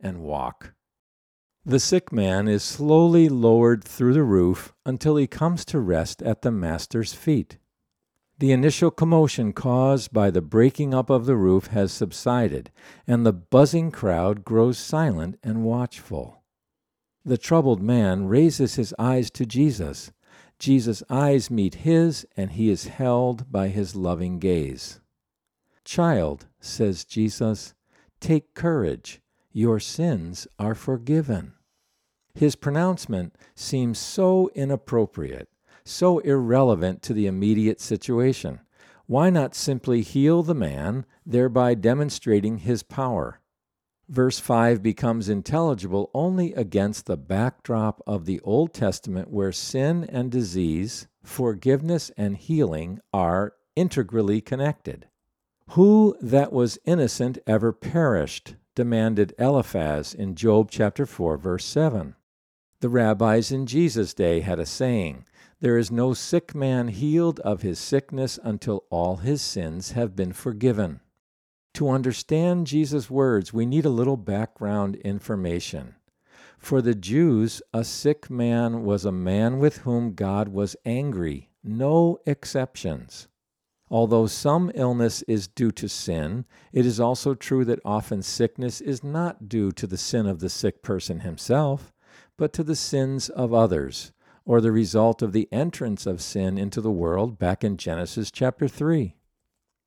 and 0.00 0.20
walk. 0.20 0.74
The 1.64 1.80
sick 1.80 2.12
man 2.12 2.46
is 2.46 2.62
slowly 2.62 3.28
lowered 3.28 3.82
through 3.82 4.14
the 4.14 4.22
roof 4.22 4.72
until 4.84 5.16
he 5.16 5.26
comes 5.26 5.64
to 5.66 5.80
rest 5.80 6.22
at 6.22 6.42
the 6.42 6.52
Master's 6.52 7.12
feet. 7.12 7.58
The 8.38 8.52
initial 8.52 8.90
commotion 8.90 9.52
caused 9.52 10.12
by 10.12 10.30
the 10.30 10.42
breaking 10.42 10.92
up 10.92 11.08
of 11.08 11.26
the 11.26 11.36
roof 11.36 11.68
has 11.68 11.90
subsided, 11.90 12.70
and 13.06 13.24
the 13.24 13.32
buzzing 13.32 13.90
crowd 13.90 14.44
grows 14.44 14.78
silent 14.78 15.38
and 15.42 15.64
watchful. 15.64 16.44
The 17.24 17.38
troubled 17.38 17.82
man 17.82 18.26
raises 18.28 18.76
his 18.76 18.94
eyes 18.98 19.30
to 19.32 19.46
Jesus. 19.46 20.12
Jesus' 20.60 21.02
eyes 21.10 21.50
meet 21.50 21.76
his, 21.76 22.26
and 22.36 22.52
he 22.52 22.70
is 22.70 22.86
held 22.86 23.50
by 23.50 23.68
his 23.68 23.96
loving 23.96 24.38
gaze. 24.38 25.00
Child, 25.84 26.46
says 26.60 27.04
Jesus, 27.04 27.74
take 28.20 28.54
courage. 28.54 29.20
Your 29.56 29.80
sins 29.80 30.46
are 30.58 30.74
forgiven. 30.74 31.54
His 32.34 32.56
pronouncement 32.56 33.34
seems 33.54 33.98
so 33.98 34.50
inappropriate 34.54 35.48
so 35.86 36.18
irrelevant 36.18 37.00
to 37.02 37.14
the 37.14 37.26
immediate 37.26 37.80
situation? 37.80 38.60
Why 39.06 39.30
not 39.30 39.54
simply 39.54 40.02
heal 40.02 40.42
the 40.42 40.54
man, 40.54 41.06
thereby 41.24 41.74
demonstrating 41.74 42.58
his 42.58 42.82
power? 42.82 43.40
Verse 44.08 44.38
5 44.38 44.82
becomes 44.82 45.28
intelligible 45.28 46.10
only 46.12 46.52
against 46.54 47.06
the 47.06 47.16
backdrop 47.16 48.02
of 48.06 48.24
the 48.24 48.40
Old 48.40 48.72
Testament, 48.72 49.30
where 49.30 49.52
sin 49.52 50.04
and 50.04 50.30
disease, 50.30 51.08
forgiveness 51.22 52.10
and 52.16 52.36
healing 52.36 53.00
are 53.12 53.54
integrally 53.74 54.40
connected. 54.40 55.06
Who 55.70 56.16
that 56.20 56.52
was 56.52 56.78
innocent 56.84 57.38
ever 57.46 57.72
perished? 57.72 58.54
Demanded 58.76 59.34
Eliphaz 59.36 60.14
in 60.14 60.36
Job 60.36 60.70
chapter 60.70 61.04
4 61.04 61.36
verse 61.36 61.64
7. 61.64 62.14
The 62.78 62.88
rabbis 62.88 63.50
in 63.50 63.66
Jesus' 63.66 64.14
day 64.14 64.40
had 64.40 64.60
a 64.60 64.66
saying, 64.66 65.24
there 65.58 65.78
is 65.78 65.90
no 65.90 66.12
sick 66.12 66.54
man 66.54 66.88
healed 66.88 67.40
of 67.40 67.62
his 67.62 67.78
sickness 67.78 68.38
until 68.42 68.84
all 68.90 69.16
his 69.16 69.40
sins 69.40 69.92
have 69.92 70.14
been 70.14 70.34
forgiven. 70.34 71.00
To 71.74 71.88
understand 71.88 72.66
Jesus' 72.66 73.10
words, 73.10 73.54
we 73.54 73.64
need 73.64 73.86
a 73.86 73.90
little 73.90 74.18
background 74.18 74.96
information. 74.96 75.94
For 76.58 76.82
the 76.82 76.94
Jews, 76.94 77.62
a 77.72 77.84
sick 77.84 78.28
man 78.28 78.84
was 78.84 79.04
a 79.04 79.12
man 79.12 79.58
with 79.58 79.78
whom 79.78 80.14
God 80.14 80.48
was 80.48 80.76
angry, 80.84 81.48
no 81.64 82.18
exceptions. 82.26 83.28
Although 83.88 84.26
some 84.26 84.72
illness 84.74 85.22
is 85.22 85.46
due 85.46 85.70
to 85.72 85.88
sin, 85.88 86.44
it 86.72 86.84
is 86.84 86.98
also 86.98 87.34
true 87.34 87.64
that 87.66 87.80
often 87.84 88.22
sickness 88.22 88.80
is 88.80 89.04
not 89.04 89.48
due 89.48 89.70
to 89.72 89.86
the 89.86 89.96
sin 89.96 90.26
of 90.26 90.40
the 90.40 90.48
sick 90.48 90.82
person 90.82 91.20
himself, 91.20 91.92
but 92.36 92.52
to 92.54 92.64
the 92.64 92.76
sins 92.76 93.28
of 93.28 93.54
others 93.54 94.12
or 94.44 94.60
the 94.60 94.72
result 94.72 95.22
of 95.22 95.32
the 95.32 95.48
entrance 95.52 96.06
of 96.06 96.22
sin 96.22 96.58
into 96.58 96.80
the 96.80 96.90
world 96.90 97.38
back 97.38 97.62
in 97.64 97.76
Genesis 97.76 98.30
chapter 98.30 98.68
3. 98.68 99.16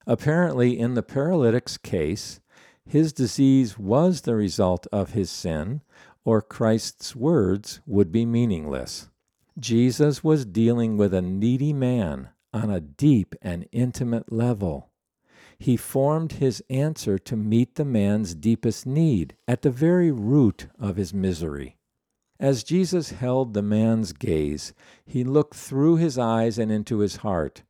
Apparently, 0.08 0.78
in 0.78 0.94
the 0.94 1.04
paralytic's 1.04 1.78
case, 1.78 2.40
his 2.86 3.14
disease 3.14 3.78
was 3.78 4.22
the 4.22 4.36
result 4.36 4.88
of 4.92 5.12
his 5.12 5.30
sin, 5.30 5.82
or 6.26 6.42
Christ's 6.42 7.16
words 7.16 7.82
would 7.86 8.12
be 8.12 8.26
meaningless. 8.26 9.10
Jesus 9.58 10.24
was 10.24 10.46
dealing 10.46 10.98
with 10.98 11.14
a 11.14 11.22
needy 11.22 11.74
man 11.74 12.30
on 12.54 12.70
a 12.70 12.82
deep 12.82 13.36
and 13.42 13.68
intimate 13.72 14.32
level. 14.32 14.90
He 15.58 15.76
formed 15.76 16.34
his 16.34 16.64
answer 16.70 17.20
to 17.20 17.36
meet 17.36 17.76
the 17.76 17.86
man's 17.86 18.34
deepest 18.34 18.86
need 18.86 19.36
at 19.48 19.62
the 19.62 19.72
very 19.72 20.12
root 20.12 20.68
of 20.80 20.96
his 20.96 21.14
misery. 21.14 21.78
As 22.40 22.64
Jesus 22.64 23.12
held 23.12 23.54
the 23.54 23.62
man's 23.62 24.14
gaze, 24.14 24.74
he 25.06 25.26
looked 25.26 25.56
through 25.56 25.98
his 25.98 26.18
eyes 26.18 26.58
and 26.58 26.72
into 26.72 27.00
his 27.00 27.18
heart. 27.18 27.64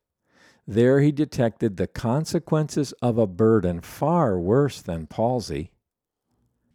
There 0.66 1.00
he 1.00 1.10
detected 1.10 1.76
the 1.76 1.88
consequences 1.88 2.92
of 3.02 3.18
a 3.18 3.26
burden 3.26 3.80
far 3.80 4.38
worse 4.38 4.80
than 4.80 5.08
palsy. 5.08 5.72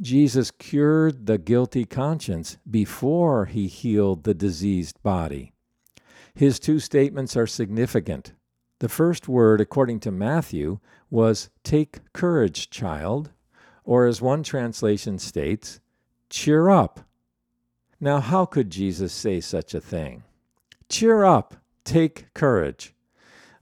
Jesus 0.01 0.51
cured 0.51 1.25
the 1.25 1.37
guilty 1.37 1.85
conscience 1.85 2.57
before 2.69 3.45
he 3.45 3.67
healed 3.67 4.25
the 4.25 4.33
diseased 4.33 5.01
body. 5.01 5.53
His 6.36 6.60
two 6.60 6.80
statements 6.80 7.36
are 7.36 7.48
significant. 7.48 8.34
The 8.80 8.89
first 8.89 9.28
word, 9.28 9.62
according 9.62 10.02
to 10.02 10.12
Matthew, 10.12 10.80
was 11.10 11.50
Take 11.63 12.12
courage, 12.13 12.69
child, 12.69 13.32
or 13.84 14.06
as 14.06 14.21
one 14.21 14.43
translation 14.43 15.17
states, 15.17 15.80
Cheer 16.30 16.69
up, 16.69 17.06
now, 18.00 18.19
how 18.19 18.45
could 18.45 18.69
Jesus 18.69 19.13
say 19.13 19.39
such 19.39 19.74
a 19.74 19.80
thing? 19.80 20.24
Cheer 20.89 21.24
up, 21.24 21.56
take 21.84 22.34
courage. 22.34 22.93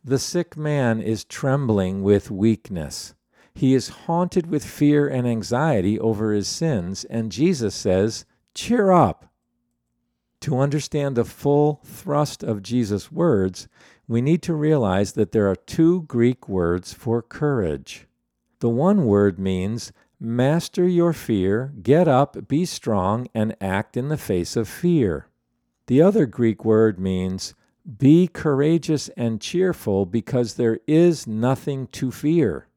The 0.03 0.19
sick 0.19 0.57
man 0.57 1.01
is 1.01 1.23
trembling 1.23 2.03
with 2.03 2.31
weakness. 2.31 3.13
He 3.53 3.75
is 3.75 3.89
haunted 3.89 4.47
with 4.47 4.65
fear 4.65 5.07
and 5.07 5.27
anxiety 5.27 5.99
over 5.99 6.33
his 6.33 6.47
sins, 6.47 7.05
and 7.05 7.31
Jesus 7.31 7.75
says, 7.75 8.25
Cheer 8.55 8.91
up. 8.91 9.31
To 10.43 10.59
understand 10.59 11.15
the 11.15 11.23
full 11.23 11.79
thrust 11.85 12.43
of 12.43 12.61
Jesus' 12.61 13.09
words, 13.09 13.69
we 14.09 14.21
need 14.21 14.41
to 14.41 14.53
realize 14.53 15.13
that 15.13 15.31
there 15.31 15.49
are 15.49 15.55
two 15.55 16.01
Greek 16.01 16.49
words 16.49 16.91
for 16.91 17.21
courage. 17.21 18.07
The 18.59 18.67
one 18.67 19.05
word 19.05 19.39
means 19.39 19.93
Master 20.19 20.85
your 20.85 21.13
fear, 21.13 21.73
get 21.81 22.09
up, 22.09 22.49
be 22.49 22.65
strong, 22.65 23.29
and 23.33 23.55
act 23.61 23.95
in 23.95 24.09
the 24.09 24.17
face 24.17 24.57
of 24.57 24.67
fear. 24.67 25.27
The 25.87 26.01
other 26.01 26.25
Greek 26.25 26.65
word 26.65 26.99
means 26.99 27.53
be 27.97 28.27
courageous 28.27 29.07
and 29.15 29.39
cheerful 29.39 30.05
because 30.05 30.55
there 30.55 30.81
is 30.87 31.25
nothing 31.25 31.87
to 31.93 32.11
fear. 32.11 32.67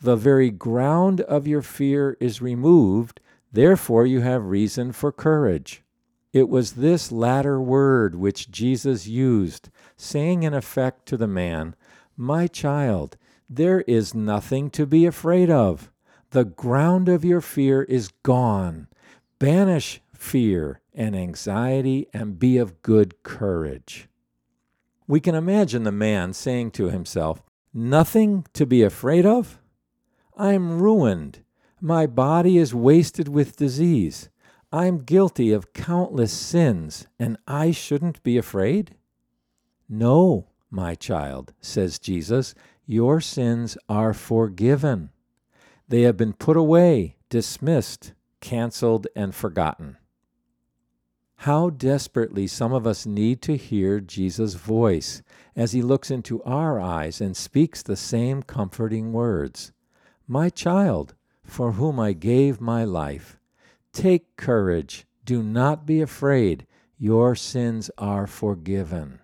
The 0.00 0.16
very 0.16 0.50
ground 0.50 1.20
of 1.20 1.46
your 1.46 1.60
fear 1.60 2.16
is 2.20 2.40
removed, 2.40 3.20
therefore 3.52 4.06
you 4.06 4.22
have 4.22 4.46
reason 4.46 4.92
for 4.92 5.12
courage. 5.12 5.82
It 6.36 6.50
was 6.50 6.72
this 6.72 7.10
latter 7.10 7.58
word 7.58 8.14
which 8.14 8.50
Jesus 8.50 9.06
used, 9.06 9.70
saying 9.96 10.42
in 10.42 10.52
effect 10.52 11.06
to 11.06 11.16
the 11.16 11.26
man, 11.26 11.74
My 12.14 12.46
child, 12.46 13.16
there 13.48 13.80
is 13.86 14.14
nothing 14.14 14.68
to 14.72 14.84
be 14.84 15.06
afraid 15.06 15.48
of. 15.48 15.90
The 16.32 16.44
ground 16.44 17.08
of 17.08 17.24
your 17.24 17.40
fear 17.40 17.84
is 17.84 18.10
gone. 18.22 18.88
Banish 19.38 20.02
fear 20.12 20.82
and 20.92 21.16
anxiety 21.16 22.06
and 22.12 22.38
be 22.38 22.58
of 22.58 22.82
good 22.82 23.22
courage. 23.22 24.06
We 25.08 25.20
can 25.20 25.34
imagine 25.34 25.84
the 25.84 25.90
man 25.90 26.34
saying 26.34 26.72
to 26.72 26.90
himself, 26.90 27.42
Nothing 27.72 28.44
to 28.52 28.66
be 28.66 28.82
afraid 28.82 29.24
of? 29.24 29.58
I'm 30.36 30.82
ruined. 30.82 31.38
My 31.80 32.06
body 32.06 32.58
is 32.58 32.74
wasted 32.74 33.26
with 33.26 33.56
disease. 33.56 34.28
I'm 34.76 35.04
guilty 35.04 35.52
of 35.52 35.72
countless 35.72 36.34
sins, 36.34 37.06
and 37.18 37.38
I 37.48 37.70
shouldn't 37.70 38.22
be 38.22 38.36
afraid? 38.36 38.94
No, 39.88 40.48
my 40.70 40.94
child, 40.94 41.54
says 41.62 41.98
Jesus, 41.98 42.54
your 42.84 43.22
sins 43.22 43.78
are 43.88 44.12
forgiven. 44.12 45.08
They 45.88 46.02
have 46.02 46.18
been 46.18 46.34
put 46.34 46.58
away, 46.58 47.16
dismissed, 47.30 48.12
canceled, 48.42 49.06
and 49.16 49.34
forgotten. 49.34 49.96
How 51.36 51.70
desperately 51.70 52.46
some 52.46 52.74
of 52.74 52.86
us 52.86 53.06
need 53.06 53.40
to 53.42 53.56
hear 53.56 53.98
Jesus' 53.98 54.52
voice 54.52 55.22
as 55.56 55.72
he 55.72 55.80
looks 55.80 56.10
into 56.10 56.42
our 56.42 56.78
eyes 56.78 57.22
and 57.22 57.34
speaks 57.34 57.82
the 57.82 57.96
same 57.96 58.42
comforting 58.42 59.14
words 59.14 59.72
My 60.28 60.50
child, 60.50 61.14
for 61.42 61.72
whom 61.72 61.98
I 61.98 62.12
gave 62.12 62.60
my 62.60 62.84
life, 62.84 63.38
take 63.96 64.36
courage, 64.36 65.06
do 65.24 65.42
not 65.42 65.86
be 65.86 66.00
afraid, 66.02 66.66
your 66.98 67.34
sins 67.34 67.90
are 67.96 68.26
forgiven. 68.26 69.20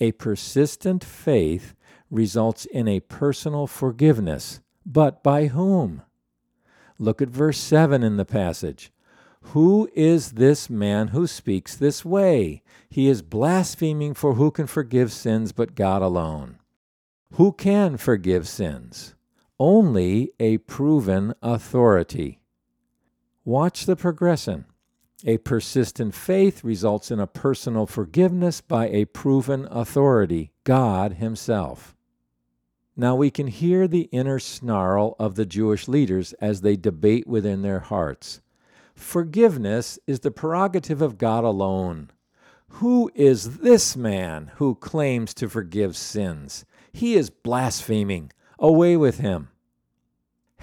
A 0.00 0.12
persistent 0.12 1.02
faith 1.02 1.74
results 2.10 2.64
in 2.66 2.86
a 2.86 3.00
personal 3.00 3.66
forgiveness 3.66 4.60
but 4.86 5.22
by 5.22 5.46
whom? 5.46 6.02
Look 6.98 7.20
at 7.20 7.28
verse 7.28 7.58
7 7.58 8.02
in 8.02 8.16
the 8.16 8.24
passage. 8.24 8.92
Who 9.48 9.90
is 9.94 10.32
this 10.32 10.70
man 10.70 11.08
who 11.08 11.26
speaks 11.26 11.76
this 11.76 12.04
way? 12.04 12.62
He 12.88 13.08
is 13.08 13.22
blaspheming, 13.22 14.14
for 14.14 14.34
who 14.34 14.50
can 14.50 14.66
forgive 14.66 15.12
sins 15.12 15.52
but 15.52 15.74
God 15.74 16.02
alone? 16.02 16.58
Who 17.32 17.52
can 17.52 17.96
forgive 17.96 18.46
sins? 18.46 19.14
Only 19.58 20.32
a 20.38 20.58
proven 20.58 21.34
authority. 21.42 22.40
Watch 23.44 23.84
the 23.84 23.96
progression. 23.96 24.64
A 25.26 25.36
persistent 25.38 26.14
faith 26.14 26.64
results 26.64 27.10
in 27.10 27.20
a 27.20 27.26
personal 27.26 27.86
forgiveness 27.86 28.62
by 28.62 28.88
a 28.88 29.04
proven 29.04 29.68
authority, 29.70 30.52
God 30.64 31.14
Himself. 31.14 31.94
Now 32.96 33.16
we 33.16 33.30
can 33.30 33.48
hear 33.48 33.86
the 33.86 34.08
inner 34.12 34.38
snarl 34.38 35.14
of 35.18 35.34
the 35.34 35.44
Jewish 35.44 35.88
leaders 35.88 36.32
as 36.34 36.62
they 36.62 36.76
debate 36.76 37.26
within 37.26 37.60
their 37.60 37.80
hearts. 37.80 38.40
Forgiveness 38.94 39.98
is 40.06 40.20
the 40.20 40.30
prerogative 40.30 41.02
of 41.02 41.18
God 41.18 41.44
alone. 41.44 42.10
Who 42.68 43.10
is 43.14 43.58
this 43.58 43.96
man 43.96 44.52
who 44.56 44.74
claims 44.74 45.34
to 45.34 45.48
forgive 45.48 45.96
sins? 45.96 46.64
He 46.92 47.14
is 47.14 47.28
blaspheming. 47.28 48.32
Away 48.58 48.96
with 48.96 49.18
him. 49.18 49.48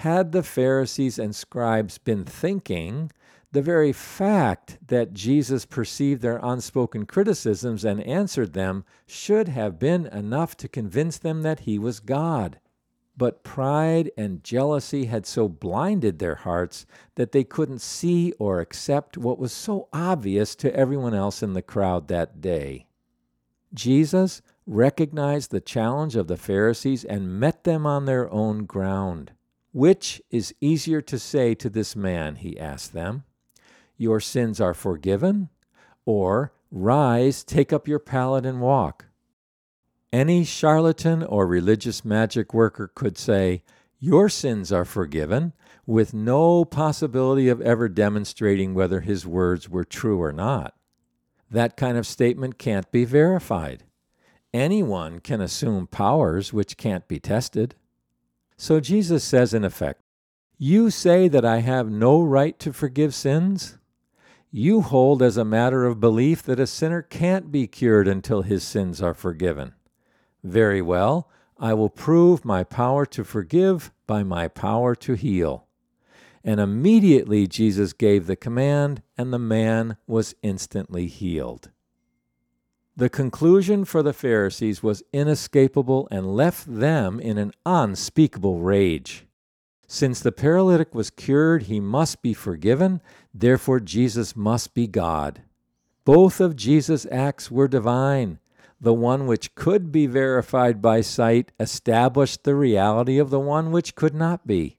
Had 0.02 0.32
the 0.32 0.42
Pharisees 0.42 1.16
and 1.16 1.32
scribes 1.32 1.96
been 1.96 2.24
thinking, 2.24 3.12
the 3.52 3.62
very 3.62 3.92
fact 3.92 4.78
that 4.88 5.14
Jesus 5.14 5.64
perceived 5.64 6.22
their 6.22 6.40
unspoken 6.42 7.06
criticisms 7.06 7.84
and 7.84 8.02
answered 8.02 8.52
them 8.52 8.84
should 9.06 9.46
have 9.46 9.78
been 9.78 10.06
enough 10.06 10.56
to 10.56 10.66
convince 10.66 11.18
them 11.18 11.42
that 11.42 11.60
he 11.60 11.78
was 11.78 12.00
God. 12.00 12.58
But 13.16 13.44
pride 13.44 14.10
and 14.18 14.42
jealousy 14.42 15.04
had 15.04 15.24
so 15.24 15.48
blinded 15.48 16.18
their 16.18 16.34
hearts 16.34 16.84
that 17.14 17.30
they 17.30 17.44
couldn't 17.44 17.80
see 17.80 18.32
or 18.40 18.58
accept 18.58 19.16
what 19.16 19.38
was 19.38 19.52
so 19.52 19.86
obvious 19.92 20.56
to 20.56 20.74
everyone 20.74 21.14
else 21.14 21.44
in 21.44 21.52
the 21.52 21.62
crowd 21.62 22.08
that 22.08 22.40
day. 22.40 22.86
Jesus 23.72 24.42
recognized 24.66 25.52
the 25.52 25.60
challenge 25.60 26.16
of 26.16 26.26
the 26.26 26.36
Pharisees 26.36 27.04
and 27.04 27.38
met 27.38 27.62
them 27.62 27.86
on 27.86 28.06
their 28.06 28.28
own 28.32 28.64
ground. 28.64 29.30
Which 29.72 30.22
is 30.30 30.54
easier 30.60 31.00
to 31.02 31.18
say 31.18 31.54
to 31.54 31.70
this 31.70 31.96
man, 31.96 32.36
he 32.36 32.58
asked 32.58 32.92
them, 32.92 33.24
Your 33.96 34.20
sins 34.20 34.60
are 34.60 34.74
forgiven, 34.74 35.48
or 36.04 36.52
Rise, 36.74 37.44
take 37.44 37.70
up 37.70 37.86
your 37.86 37.98
pallet 37.98 38.46
and 38.46 38.58
walk. 38.58 39.04
Any 40.10 40.42
charlatan 40.42 41.22
or 41.22 41.46
religious 41.46 42.02
magic 42.02 42.54
worker 42.54 42.90
could 42.94 43.18
say, 43.18 43.62
Your 43.98 44.30
sins 44.30 44.72
are 44.72 44.86
forgiven, 44.86 45.52
with 45.84 46.14
no 46.14 46.64
possibility 46.64 47.50
of 47.50 47.60
ever 47.60 47.90
demonstrating 47.90 48.72
whether 48.72 49.00
his 49.00 49.26
words 49.26 49.68
were 49.68 49.84
true 49.84 50.22
or 50.22 50.32
not. 50.32 50.74
That 51.50 51.76
kind 51.76 51.98
of 51.98 52.06
statement 52.06 52.56
can't 52.56 52.90
be 52.90 53.04
verified. 53.04 53.84
Anyone 54.54 55.20
can 55.20 55.42
assume 55.42 55.86
powers 55.86 56.54
which 56.54 56.78
can't 56.78 57.06
be 57.06 57.20
tested. 57.20 57.74
So 58.62 58.78
Jesus 58.78 59.24
says, 59.24 59.52
in 59.54 59.64
effect, 59.64 60.00
You 60.56 60.88
say 60.88 61.26
that 61.26 61.44
I 61.44 61.58
have 61.62 61.90
no 61.90 62.22
right 62.22 62.56
to 62.60 62.72
forgive 62.72 63.12
sins? 63.12 63.76
You 64.52 64.82
hold 64.82 65.20
as 65.20 65.36
a 65.36 65.44
matter 65.44 65.84
of 65.84 65.98
belief 65.98 66.44
that 66.44 66.60
a 66.60 66.68
sinner 66.68 67.02
can't 67.02 67.50
be 67.50 67.66
cured 67.66 68.06
until 68.06 68.42
his 68.42 68.62
sins 68.62 69.02
are 69.02 69.14
forgiven. 69.14 69.74
Very 70.44 70.80
well, 70.80 71.28
I 71.58 71.74
will 71.74 71.88
prove 71.88 72.44
my 72.44 72.62
power 72.62 73.04
to 73.06 73.24
forgive 73.24 73.90
by 74.06 74.22
my 74.22 74.46
power 74.46 74.94
to 74.94 75.14
heal. 75.14 75.66
And 76.44 76.60
immediately 76.60 77.48
Jesus 77.48 77.92
gave 77.92 78.28
the 78.28 78.36
command, 78.36 79.02
and 79.18 79.32
the 79.32 79.40
man 79.40 79.96
was 80.06 80.36
instantly 80.40 81.08
healed. 81.08 81.70
The 82.94 83.08
conclusion 83.08 83.86
for 83.86 84.02
the 84.02 84.12
Pharisees 84.12 84.82
was 84.82 85.02
inescapable 85.14 86.08
and 86.10 86.36
left 86.36 86.66
them 86.66 87.18
in 87.20 87.38
an 87.38 87.52
unspeakable 87.64 88.60
rage. 88.60 89.26
Since 89.86 90.20
the 90.20 90.32
paralytic 90.32 90.94
was 90.94 91.10
cured, 91.10 91.64
he 91.64 91.80
must 91.80 92.20
be 92.20 92.34
forgiven, 92.34 93.00
therefore, 93.32 93.80
Jesus 93.80 94.36
must 94.36 94.74
be 94.74 94.86
God. 94.86 95.42
Both 96.04 96.40
of 96.40 96.56
Jesus' 96.56 97.06
acts 97.10 97.50
were 97.50 97.68
divine, 97.68 98.38
the 98.80 98.92
one 98.92 99.26
which 99.26 99.54
could 99.54 99.90
be 99.90 100.06
verified 100.06 100.82
by 100.82 101.00
sight 101.00 101.52
established 101.58 102.44
the 102.44 102.54
reality 102.54 103.18
of 103.18 103.30
the 103.30 103.40
one 103.40 103.70
which 103.70 103.94
could 103.94 104.14
not 104.14 104.46
be. 104.46 104.76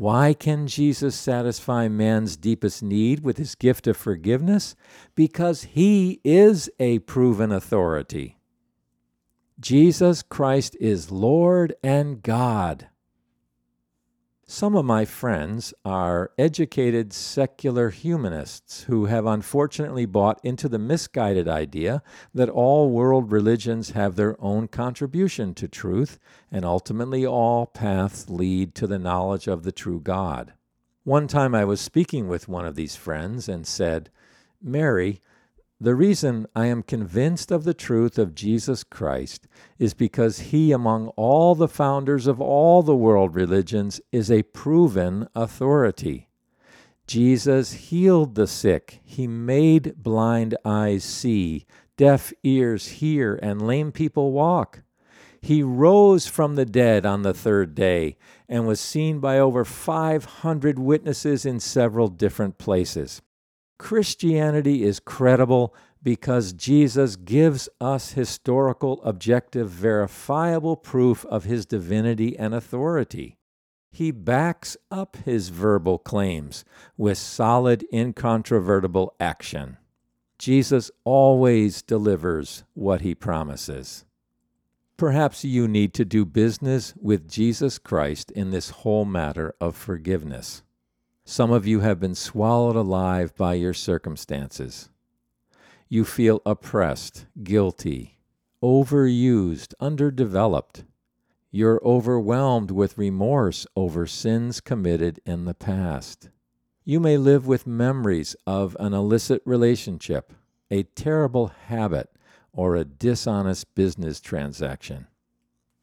Why 0.00 0.32
can 0.32 0.66
Jesus 0.66 1.14
satisfy 1.14 1.86
man's 1.86 2.38
deepest 2.38 2.82
need 2.82 3.22
with 3.22 3.36
his 3.36 3.54
gift 3.54 3.86
of 3.86 3.98
forgiveness? 3.98 4.74
Because 5.14 5.64
he 5.64 6.22
is 6.24 6.70
a 6.80 7.00
proven 7.00 7.52
authority. 7.52 8.38
Jesus 9.60 10.22
Christ 10.22 10.74
is 10.80 11.10
Lord 11.10 11.74
and 11.82 12.22
God. 12.22 12.88
Some 14.52 14.74
of 14.74 14.84
my 14.84 15.04
friends 15.04 15.72
are 15.84 16.32
educated 16.36 17.12
secular 17.12 17.90
humanists 17.90 18.82
who 18.82 19.04
have 19.04 19.24
unfortunately 19.24 20.06
bought 20.06 20.40
into 20.42 20.68
the 20.68 20.76
misguided 20.76 21.46
idea 21.46 22.02
that 22.34 22.48
all 22.48 22.90
world 22.90 23.30
religions 23.30 23.90
have 23.90 24.16
their 24.16 24.34
own 24.42 24.66
contribution 24.66 25.54
to 25.54 25.68
truth 25.68 26.18
and 26.50 26.64
ultimately 26.64 27.24
all 27.24 27.64
paths 27.64 28.28
lead 28.28 28.74
to 28.74 28.88
the 28.88 28.98
knowledge 28.98 29.46
of 29.46 29.62
the 29.62 29.70
true 29.70 30.00
God. 30.00 30.52
One 31.04 31.28
time 31.28 31.54
I 31.54 31.64
was 31.64 31.80
speaking 31.80 32.26
with 32.26 32.48
one 32.48 32.66
of 32.66 32.74
these 32.74 32.96
friends 32.96 33.48
and 33.48 33.64
said, 33.64 34.10
Mary, 34.60 35.20
the 35.82 35.94
reason 35.94 36.46
I 36.54 36.66
am 36.66 36.82
convinced 36.82 37.50
of 37.50 37.64
the 37.64 37.72
truth 37.72 38.18
of 38.18 38.34
Jesus 38.34 38.84
Christ 38.84 39.48
is 39.78 39.94
because 39.94 40.50
he, 40.50 40.72
among 40.72 41.08
all 41.16 41.54
the 41.54 41.68
founders 41.68 42.26
of 42.26 42.38
all 42.38 42.82
the 42.82 42.94
world 42.94 43.34
religions, 43.34 43.98
is 44.12 44.30
a 44.30 44.42
proven 44.42 45.26
authority. 45.34 46.28
Jesus 47.06 47.72
healed 47.72 48.34
the 48.34 48.46
sick, 48.46 49.00
he 49.02 49.26
made 49.26 49.94
blind 49.96 50.54
eyes 50.66 51.02
see, 51.02 51.64
deaf 51.96 52.30
ears 52.42 52.86
hear, 52.86 53.40
and 53.42 53.66
lame 53.66 53.90
people 53.90 54.32
walk. 54.32 54.82
He 55.40 55.62
rose 55.62 56.26
from 56.26 56.56
the 56.56 56.66
dead 56.66 57.06
on 57.06 57.22
the 57.22 57.32
third 57.32 57.74
day 57.74 58.18
and 58.50 58.66
was 58.66 58.80
seen 58.80 59.18
by 59.18 59.38
over 59.38 59.64
500 59.64 60.78
witnesses 60.78 61.46
in 61.46 61.58
several 61.58 62.08
different 62.08 62.58
places. 62.58 63.22
Christianity 63.80 64.84
is 64.84 65.00
credible 65.00 65.74
because 66.02 66.52
Jesus 66.52 67.16
gives 67.16 67.66
us 67.80 68.12
historical, 68.12 69.02
objective, 69.02 69.70
verifiable 69.70 70.76
proof 70.76 71.24
of 71.24 71.44
his 71.44 71.64
divinity 71.64 72.38
and 72.38 72.54
authority. 72.54 73.38
He 73.90 74.10
backs 74.10 74.76
up 74.90 75.16
his 75.24 75.48
verbal 75.48 75.96
claims 75.96 76.62
with 76.98 77.16
solid, 77.16 77.86
incontrovertible 77.90 79.14
action. 79.18 79.78
Jesus 80.38 80.90
always 81.04 81.80
delivers 81.80 82.64
what 82.74 83.00
he 83.00 83.14
promises. 83.14 84.04
Perhaps 84.98 85.42
you 85.42 85.66
need 85.66 85.94
to 85.94 86.04
do 86.04 86.26
business 86.26 86.92
with 87.00 87.30
Jesus 87.30 87.78
Christ 87.78 88.30
in 88.32 88.50
this 88.50 88.68
whole 88.68 89.06
matter 89.06 89.54
of 89.58 89.74
forgiveness. 89.74 90.62
Some 91.30 91.52
of 91.52 91.64
you 91.64 91.78
have 91.78 92.00
been 92.00 92.16
swallowed 92.16 92.74
alive 92.74 93.36
by 93.36 93.54
your 93.54 93.72
circumstances. 93.72 94.88
You 95.88 96.04
feel 96.04 96.42
oppressed, 96.44 97.26
guilty, 97.44 98.18
overused, 98.60 99.72
underdeveloped. 99.78 100.82
You're 101.52 101.80
overwhelmed 101.84 102.72
with 102.72 102.98
remorse 102.98 103.64
over 103.76 104.08
sins 104.08 104.60
committed 104.60 105.20
in 105.24 105.44
the 105.44 105.54
past. 105.54 106.30
You 106.84 106.98
may 106.98 107.16
live 107.16 107.46
with 107.46 107.64
memories 107.64 108.34
of 108.44 108.76
an 108.80 108.92
illicit 108.92 109.40
relationship, 109.44 110.32
a 110.68 110.82
terrible 110.82 111.52
habit, 111.68 112.10
or 112.52 112.74
a 112.74 112.84
dishonest 112.84 113.72
business 113.76 114.20
transaction. 114.20 115.06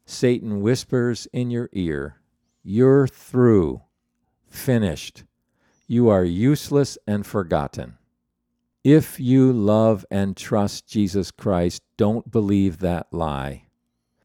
Satan 0.04 0.60
whispers 0.60 1.26
in 1.32 1.50
your 1.50 1.70
ear, 1.72 2.16
You're 2.62 3.08
through, 3.08 3.80
finished, 4.46 5.24
you 5.90 6.10
are 6.10 6.22
useless 6.22 6.98
and 7.06 7.26
forgotten. 7.26 7.96
If 8.84 9.18
you 9.18 9.50
love 9.50 10.04
and 10.10 10.36
trust 10.36 10.86
Jesus 10.86 11.30
Christ, 11.30 11.82
don't 11.96 12.30
believe 12.30 12.78
that 12.78 13.06
lie. 13.10 13.64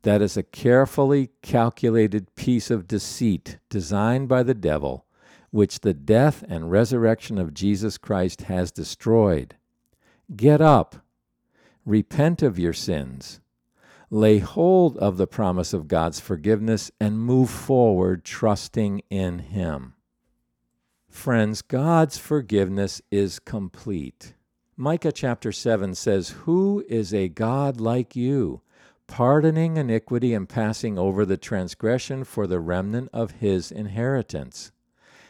That 0.02 0.22
is 0.22 0.36
a 0.36 0.44
carefully 0.44 1.30
calculated 1.42 2.36
piece 2.36 2.70
of 2.70 2.86
deceit 2.88 3.60
designed 3.70 4.28
by 4.28 4.44
the 4.44 4.54
devil, 4.54 5.06
which 5.52 5.80
the 5.80 5.94
death 5.94 6.44
and 6.50 6.70
resurrection 6.70 7.38
of 7.38 7.54
Jesus 7.54 7.98
Christ 7.98 8.42
has 8.44 8.70
destroyed. 8.70 9.56
Get 10.36 10.60
up, 10.60 10.98
repent 11.86 12.42
of 12.42 12.60
your 12.60 12.74
sins, 12.74 13.40
lay 14.10 14.40
hold 14.40 14.98
of 14.98 15.16
the 15.16 15.28
promise 15.28 15.72
of 15.72 15.88
God's 15.88 16.20
forgiveness, 16.20 16.92
and 17.00 17.18
move 17.18 17.50
forward 17.50 18.26
trusting 18.26 19.02
in 19.10 19.40
Him. 19.40 19.94
Friends, 21.14 21.62
God's 21.62 22.18
forgiveness 22.18 23.02
is 23.10 23.40
complete. 23.40 24.34
Micah 24.76 25.12
chapter 25.12 25.54
7 25.54 25.94
says, 25.96 26.30
Who 26.44 26.84
is 26.90 27.14
a 27.14 27.30
God 27.30 27.80
like 27.80 28.16
you, 28.16 28.62
pardoning 29.08 29.78
iniquity 29.78 30.34
and 30.34 30.50
passing 30.50 30.98
over 30.98 31.24
the 31.24 31.38
transgression 31.38 32.26
for 32.26 32.46
the 32.46 32.60
remnant 32.60 33.10
of 33.14 33.32
his 33.40 33.72
inheritance? 33.72 34.72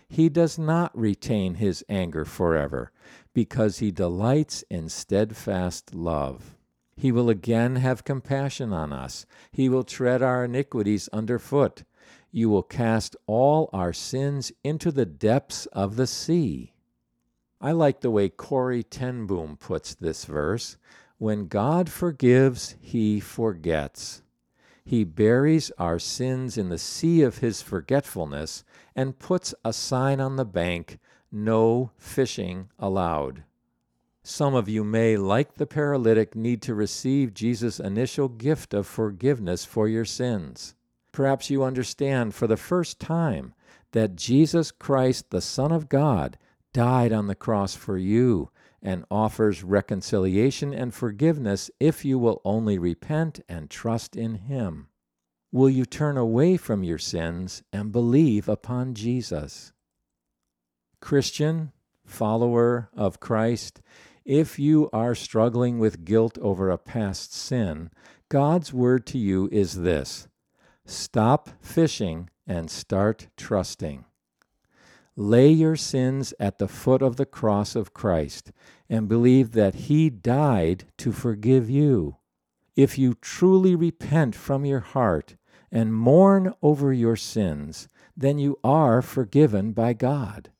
He 0.07 0.29
does 0.29 0.57
not 0.57 0.97
retain 0.97 1.55
his 1.55 1.83
anger 1.87 2.25
forever, 2.25 2.91
because 3.33 3.77
he 3.77 3.91
delights 3.91 4.63
in 4.71 4.89
steadfast 4.89 5.93
love. 5.93 6.55
He 6.95 7.11
will 7.11 7.29
again 7.29 7.75
have 7.75 8.05
compassion 8.05 8.71
on 8.71 8.93
us. 8.93 9.25
He 9.51 9.69
will 9.69 9.83
tread 9.83 10.23
our 10.23 10.45
iniquities 10.45 11.09
underfoot 11.09 11.83
you 12.33 12.49
will 12.49 12.63
cast 12.63 13.15
all 13.27 13.69
our 13.71 13.93
sins 13.93 14.51
into 14.61 14.91
the 14.91 15.05
depths 15.05 15.67
of 15.67 15.95
the 15.95 16.07
sea. 16.07 16.73
I 17.61 17.71
like 17.71 18.01
the 18.01 18.11
way 18.11 18.27
Corrie 18.27 18.83
ten 18.83 19.25
Boom 19.25 19.55
puts 19.55 19.95
this 19.95 20.25
verse 20.25 20.75
when 21.17 21.47
God 21.47 21.89
forgives, 21.89 22.75
he 22.81 23.21
forgets. 23.21 24.23
He 24.83 25.05
buries 25.05 25.71
our 25.77 25.99
sins 25.99 26.57
in 26.57 26.67
the 26.67 26.77
sea 26.77 27.21
of 27.21 27.37
His 27.37 27.61
forgetfulness 27.61 28.65
and 28.95 29.19
puts 29.19 29.55
a 29.63 29.71
sign 29.71 30.19
on 30.19 30.35
the 30.35 30.43
bank 30.43 30.99
no 31.31 31.91
fishing 31.97 32.69
allowed. 32.77 33.43
Some 34.21 34.53
of 34.53 34.69
you 34.69 34.83
may, 34.83 35.17
like 35.17 35.55
the 35.55 35.65
paralytic, 35.65 36.35
need 36.35 36.61
to 36.63 36.75
receive 36.75 37.33
Jesus' 37.33 37.79
initial 37.79 38.27
gift 38.27 38.73
of 38.73 38.85
forgiveness 38.85 39.65
for 39.65 39.87
your 39.87 40.05
sins. 40.05 40.75
Perhaps 41.13 41.49
you 41.49 41.63
understand 41.63 42.35
for 42.35 42.47
the 42.47 42.57
first 42.57 42.99
time 42.99 43.53
that 43.93 44.15
Jesus 44.17 44.71
Christ, 44.71 45.29
the 45.29 45.41
Son 45.41 45.71
of 45.71 45.87
God, 45.87 46.37
died 46.73 47.13
on 47.13 47.27
the 47.27 47.35
cross 47.35 47.75
for 47.75 47.97
you 47.97 48.49
and 48.81 49.05
offers 49.09 49.63
reconciliation 49.63 50.73
and 50.73 50.93
forgiveness 50.93 51.71
if 51.79 52.03
you 52.03 52.19
will 52.19 52.41
only 52.43 52.77
repent 52.77 53.39
and 53.47 53.69
trust 53.69 54.15
in 54.17 54.35
Him. 54.35 54.87
Will 55.51 55.69
you 55.69 55.85
turn 55.85 56.17
away 56.17 56.57
from 56.57 56.83
your 56.83 56.97
sins 56.97 57.61
and 57.71 57.91
believe 57.91 58.49
upon 58.49 58.95
Jesus? 58.95 59.71
Christian, 60.99 61.71
follower 62.05 62.89
of 62.95 63.19
Christ, 63.19 63.81
if 64.25 64.57
you 64.57 64.89
are 64.91 65.13
struggling 65.13 65.77
with 65.77 66.05
guilt 66.05 66.39
over 66.39 66.71
a 66.71 66.77
past 66.79 67.33
sin, 67.35 67.91
God's 68.29 68.73
word 68.73 69.05
to 69.07 69.19
you 69.19 69.47
is 69.51 69.81
this 69.81 70.27
stop 70.85 71.49
fishing 71.61 72.29
and 72.45 72.69
start 72.69 73.27
trusting. 73.37 74.05
Lay 75.15 75.49
your 75.49 75.75
sins 75.75 76.33
at 76.39 76.57
the 76.57 76.67
foot 76.67 77.01
of 77.01 77.17
the 77.17 77.25
cross 77.25 77.75
of 77.75 77.93
Christ 77.93 78.51
and 78.89 79.07
believe 79.07 79.51
that 79.51 79.75
He 79.75 80.09
died 80.09 80.85
to 80.97 81.11
forgive 81.11 81.69
you. 81.69 82.17
If 82.75 82.97
you 82.97 83.13
truly 83.13 83.75
repent 83.75 84.35
from 84.35 84.65
your 84.65 84.79
heart 84.79 85.35
and 85.71 85.93
mourn 85.93 86.53
over 86.61 86.91
your 86.91 87.15
sins, 87.15 87.87
then 88.17 88.39
you 88.39 88.57
are 88.63 89.01
forgiven 89.01 89.71
by 89.71 89.93
God. 89.93 90.51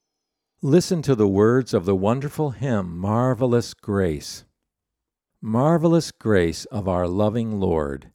Listen 0.62 1.02
to 1.02 1.16
the 1.16 1.28
words 1.28 1.74
of 1.74 1.86
the 1.86 1.96
wonderful 1.96 2.52
hymn, 2.52 2.98
Marvelous 2.98 3.74
Grace. 3.74 4.46
Marvelous 5.42 6.12
grace 6.12 6.64
of 6.66 6.88
our 6.88 7.06
loving 7.06 7.60
Lord, 7.60 8.13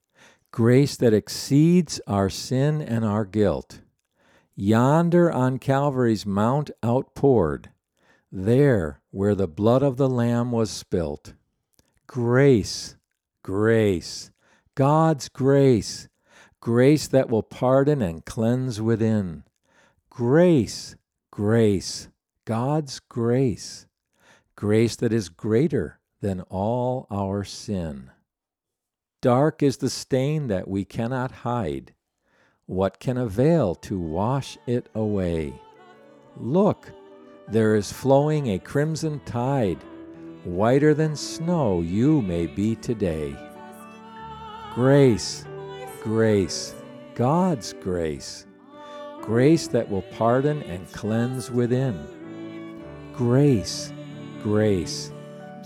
grace 0.51 0.97
that 0.97 1.15
exceeds 1.15 2.01
our 2.07 2.29
sin 2.31 2.81
and 2.81 3.05
our 3.05 3.25
guilt 3.25 3.81
Yonder 4.61 5.31
on 5.31 5.61
Calvary's 5.61 6.27
mount 6.27 6.73
outpoured, 6.85 7.71
there 8.33 9.01
where 9.13 9.37
the 9.37 9.47
blood 9.47 9.85
of 9.85 9.99
the 9.99 10.09
Lamb 10.09 10.51
was 10.51 10.69
spilt. 10.69 11.35
Grace, 12.09 12.97
grace, 13.45 14.33
God's 14.75 15.29
grace, 15.29 16.09
grace 16.59 17.07
that 17.07 17.31
will 17.31 17.45
pardon 17.45 18.03
and 18.03 18.25
cleanse 18.25 18.83
within. 18.83 19.45
Grace, 20.11 20.97
grace, 21.31 22.09
God's 22.45 22.99
grace, 22.99 23.87
grace 24.57 24.97
that 24.97 25.13
is 25.13 25.29
greater 25.29 26.01
than 26.21 26.41
all 26.51 27.07
our 27.13 27.45
sin. 27.45 28.11
Dark 29.21 29.63
is 29.63 29.79
the 29.79 29.91
stain 29.91 30.49
that 30.49 30.69
we 30.69 30.85
cannot 30.85 31.31
hide 31.31 31.93
what 32.69 33.01
can 33.01 33.17
avail 33.17 33.75
to 33.75 33.99
wash 33.99 34.59
it 34.67 34.91
away? 34.95 35.55
Look, 36.37 36.93
there 37.49 37.77
is 37.77 37.91
flowing 37.91 38.49
a 38.49 38.59
crimson 38.59 39.21
tide. 39.25 39.83
Whiter 40.45 40.93
than 40.93 41.17
snow 41.17 41.81
you 41.81 42.21
may 42.21 42.47
be 42.47 42.77
today. 42.77 43.35
Grace, 44.75 45.47
grace, 46.03 46.75
God's 47.15 47.73
grace, 47.73 48.47
grace 49.23 49.67
that 49.69 49.89
will 49.89 50.03
pardon 50.03 50.63
and 50.65 50.91
cleanse 50.93 51.51
within. 51.51 52.07
Grace, 53.15 53.95
grace, 54.43 55.11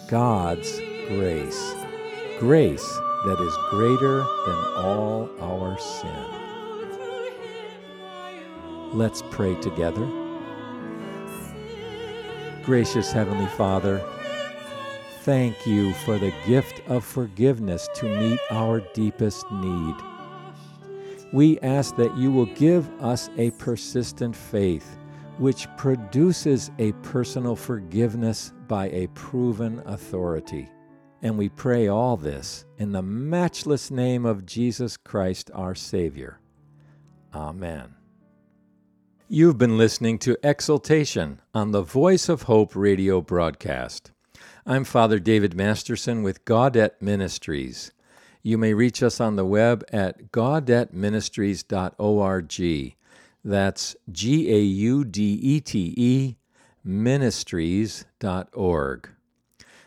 God's 0.08 0.78
grace, 1.08 1.74
grace 2.38 3.00
that 3.24 3.40
is 3.40 3.56
greater 3.70 4.18
than 4.46 4.64
all 4.76 5.30
our 5.40 5.78
sin. 5.78 6.26
Let's 8.92 9.22
pray 9.30 9.54
together. 9.56 10.06
Gracious 12.64 13.10
Heavenly 13.10 13.46
Father, 13.46 14.02
thank 15.20 15.66
you 15.66 15.92
for 15.94 16.18
the 16.18 16.32
gift 16.46 16.82
of 16.88 17.04
forgiveness 17.04 17.88
to 17.96 18.06
meet 18.06 18.38
our 18.50 18.80
deepest 18.94 19.50
need. 19.50 19.94
We 21.32 21.58
ask 21.60 21.96
that 21.96 22.16
you 22.16 22.30
will 22.30 22.46
give 22.46 22.88
us 23.00 23.30
a 23.38 23.50
persistent 23.52 24.36
faith 24.36 24.98
which 25.38 25.66
produces 25.76 26.70
a 26.78 26.92
personal 27.02 27.56
forgiveness 27.56 28.52
by 28.68 28.90
a 28.90 29.06
proven 29.08 29.82
authority. 29.86 30.68
And 31.22 31.38
we 31.38 31.48
pray 31.48 31.86
all 31.86 32.16
this 32.16 32.64
in 32.78 32.90
the 32.90 33.02
matchless 33.02 33.92
name 33.92 34.26
of 34.26 34.44
Jesus 34.44 34.96
Christ, 34.96 35.52
our 35.54 35.76
Savior. 35.76 36.40
Amen. 37.32 37.94
You've 39.28 39.56
been 39.56 39.78
listening 39.78 40.18
to 40.18 40.36
Exaltation 40.42 41.40
on 41.54 41.70
the 41.70 41.82
Voice 41.82 42.28
of 42.28 42.42
Hope 42.42 42.74
radio 42.74 43.20
broadcast. 43.20 44.10
I'm 44.66 44.82
Father 44.84 45.20
David 45.20 45.54
Masterson 45.54 46.24
with 46.24 46.44
Gaudete 46.44 47.00
Ministries. 47.00 47.92
You 48.42 48.58
may 48.58 48.74
reach 48.74 49.00
us 49.02 49.18
on 49.20 49.36
the 49.36 49.46
web 49.46 49.84
at 49.92 50.32
gaudeteministries.org. 50.32 52.96
That's 53.44 53.96
G 54.10 54.52
A 54.52 54.60
U 54.60 55.04
D 55.04 55.38
E 55.40 55.60
T 55.60 55.94
E 55.96 56.36
ministries.org. 56.84 59.08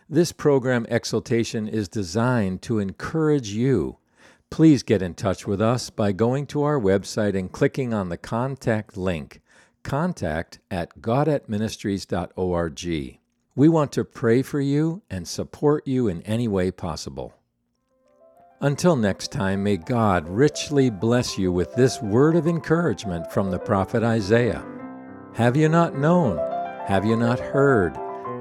This 0.09 0.31
program, 0.31 0.87
Exaltation, 0.89 1.67
is 1.67 1.87
designed 1.87 2.63
to 2.63 2.79
encourage 2.79 3.49
you 3.49 3.97
Please 4.49 4.83
get 4.83 5.01
in 5.01 5.15
touch 5.15 5.45
with 5.45 5.61
us 5.61 5.89
by 5.89 6.13
going 6.13 6.45
to 6.47 6.63
our 6.63 6.79
website 6.79 7.37
and 7.37 7.51
clicking 7.51 7.93
on 7.93 8.07
the 8.07 8.17
contact 8.17 8.95
link, 8.95 9.41
contact 9.83 10.59
at 10.71 11.01
gaudeteministries.org. 11.01 13.19
We 13.57 13.69
want 13.69 13.91
to 13.91 14.05
pray 14.05 14.41
for 14.41 14.61
you 14.61 15.01
and 15.09 15.27
support 15.27 15.85
you 15.85 16.07
in 16.07 16.21
any 16.21 16.47
way 16.47 16.71
possible. 16.71 17.33
Until 18.61 18.95
next 18.95 19.33
time, 19.33 19.63
may 19.63 19.75
God 19.75 20.29
richly 20.29 20.89
bless 20.89 21.37
you 21.37 21.51
with 21.51 21.75
this 21.75 22.01
word 22.01 22.37
of 22.37 22.47
encouragement 22.47 23.29
from 23.31 23.51
the 23.51 23.59
prophet 23.59 24.03
Isaiah. 24.03 24.65
Have 25.33 25.57
you 25.57 25.67
not 25.67 25.97
known? 25.97 26.37
Have 26.87 27.03
you 27.03 27.17
not 27.17 27.41
heard? 27.41 27.97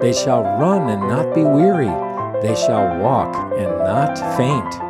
They 0.00 0.14
shall 0.14 0.42
run 0.42 0.88
and 0.88 1.02
not 1.02 1.34
be 1.34 1.44
weary. 1.44 1.92
They 2.40 2.54
shall 2.54 2.98
walk 3.00 3.36
and 3.58 3.68
not 3.80 4.16
faint. 4.34 4.89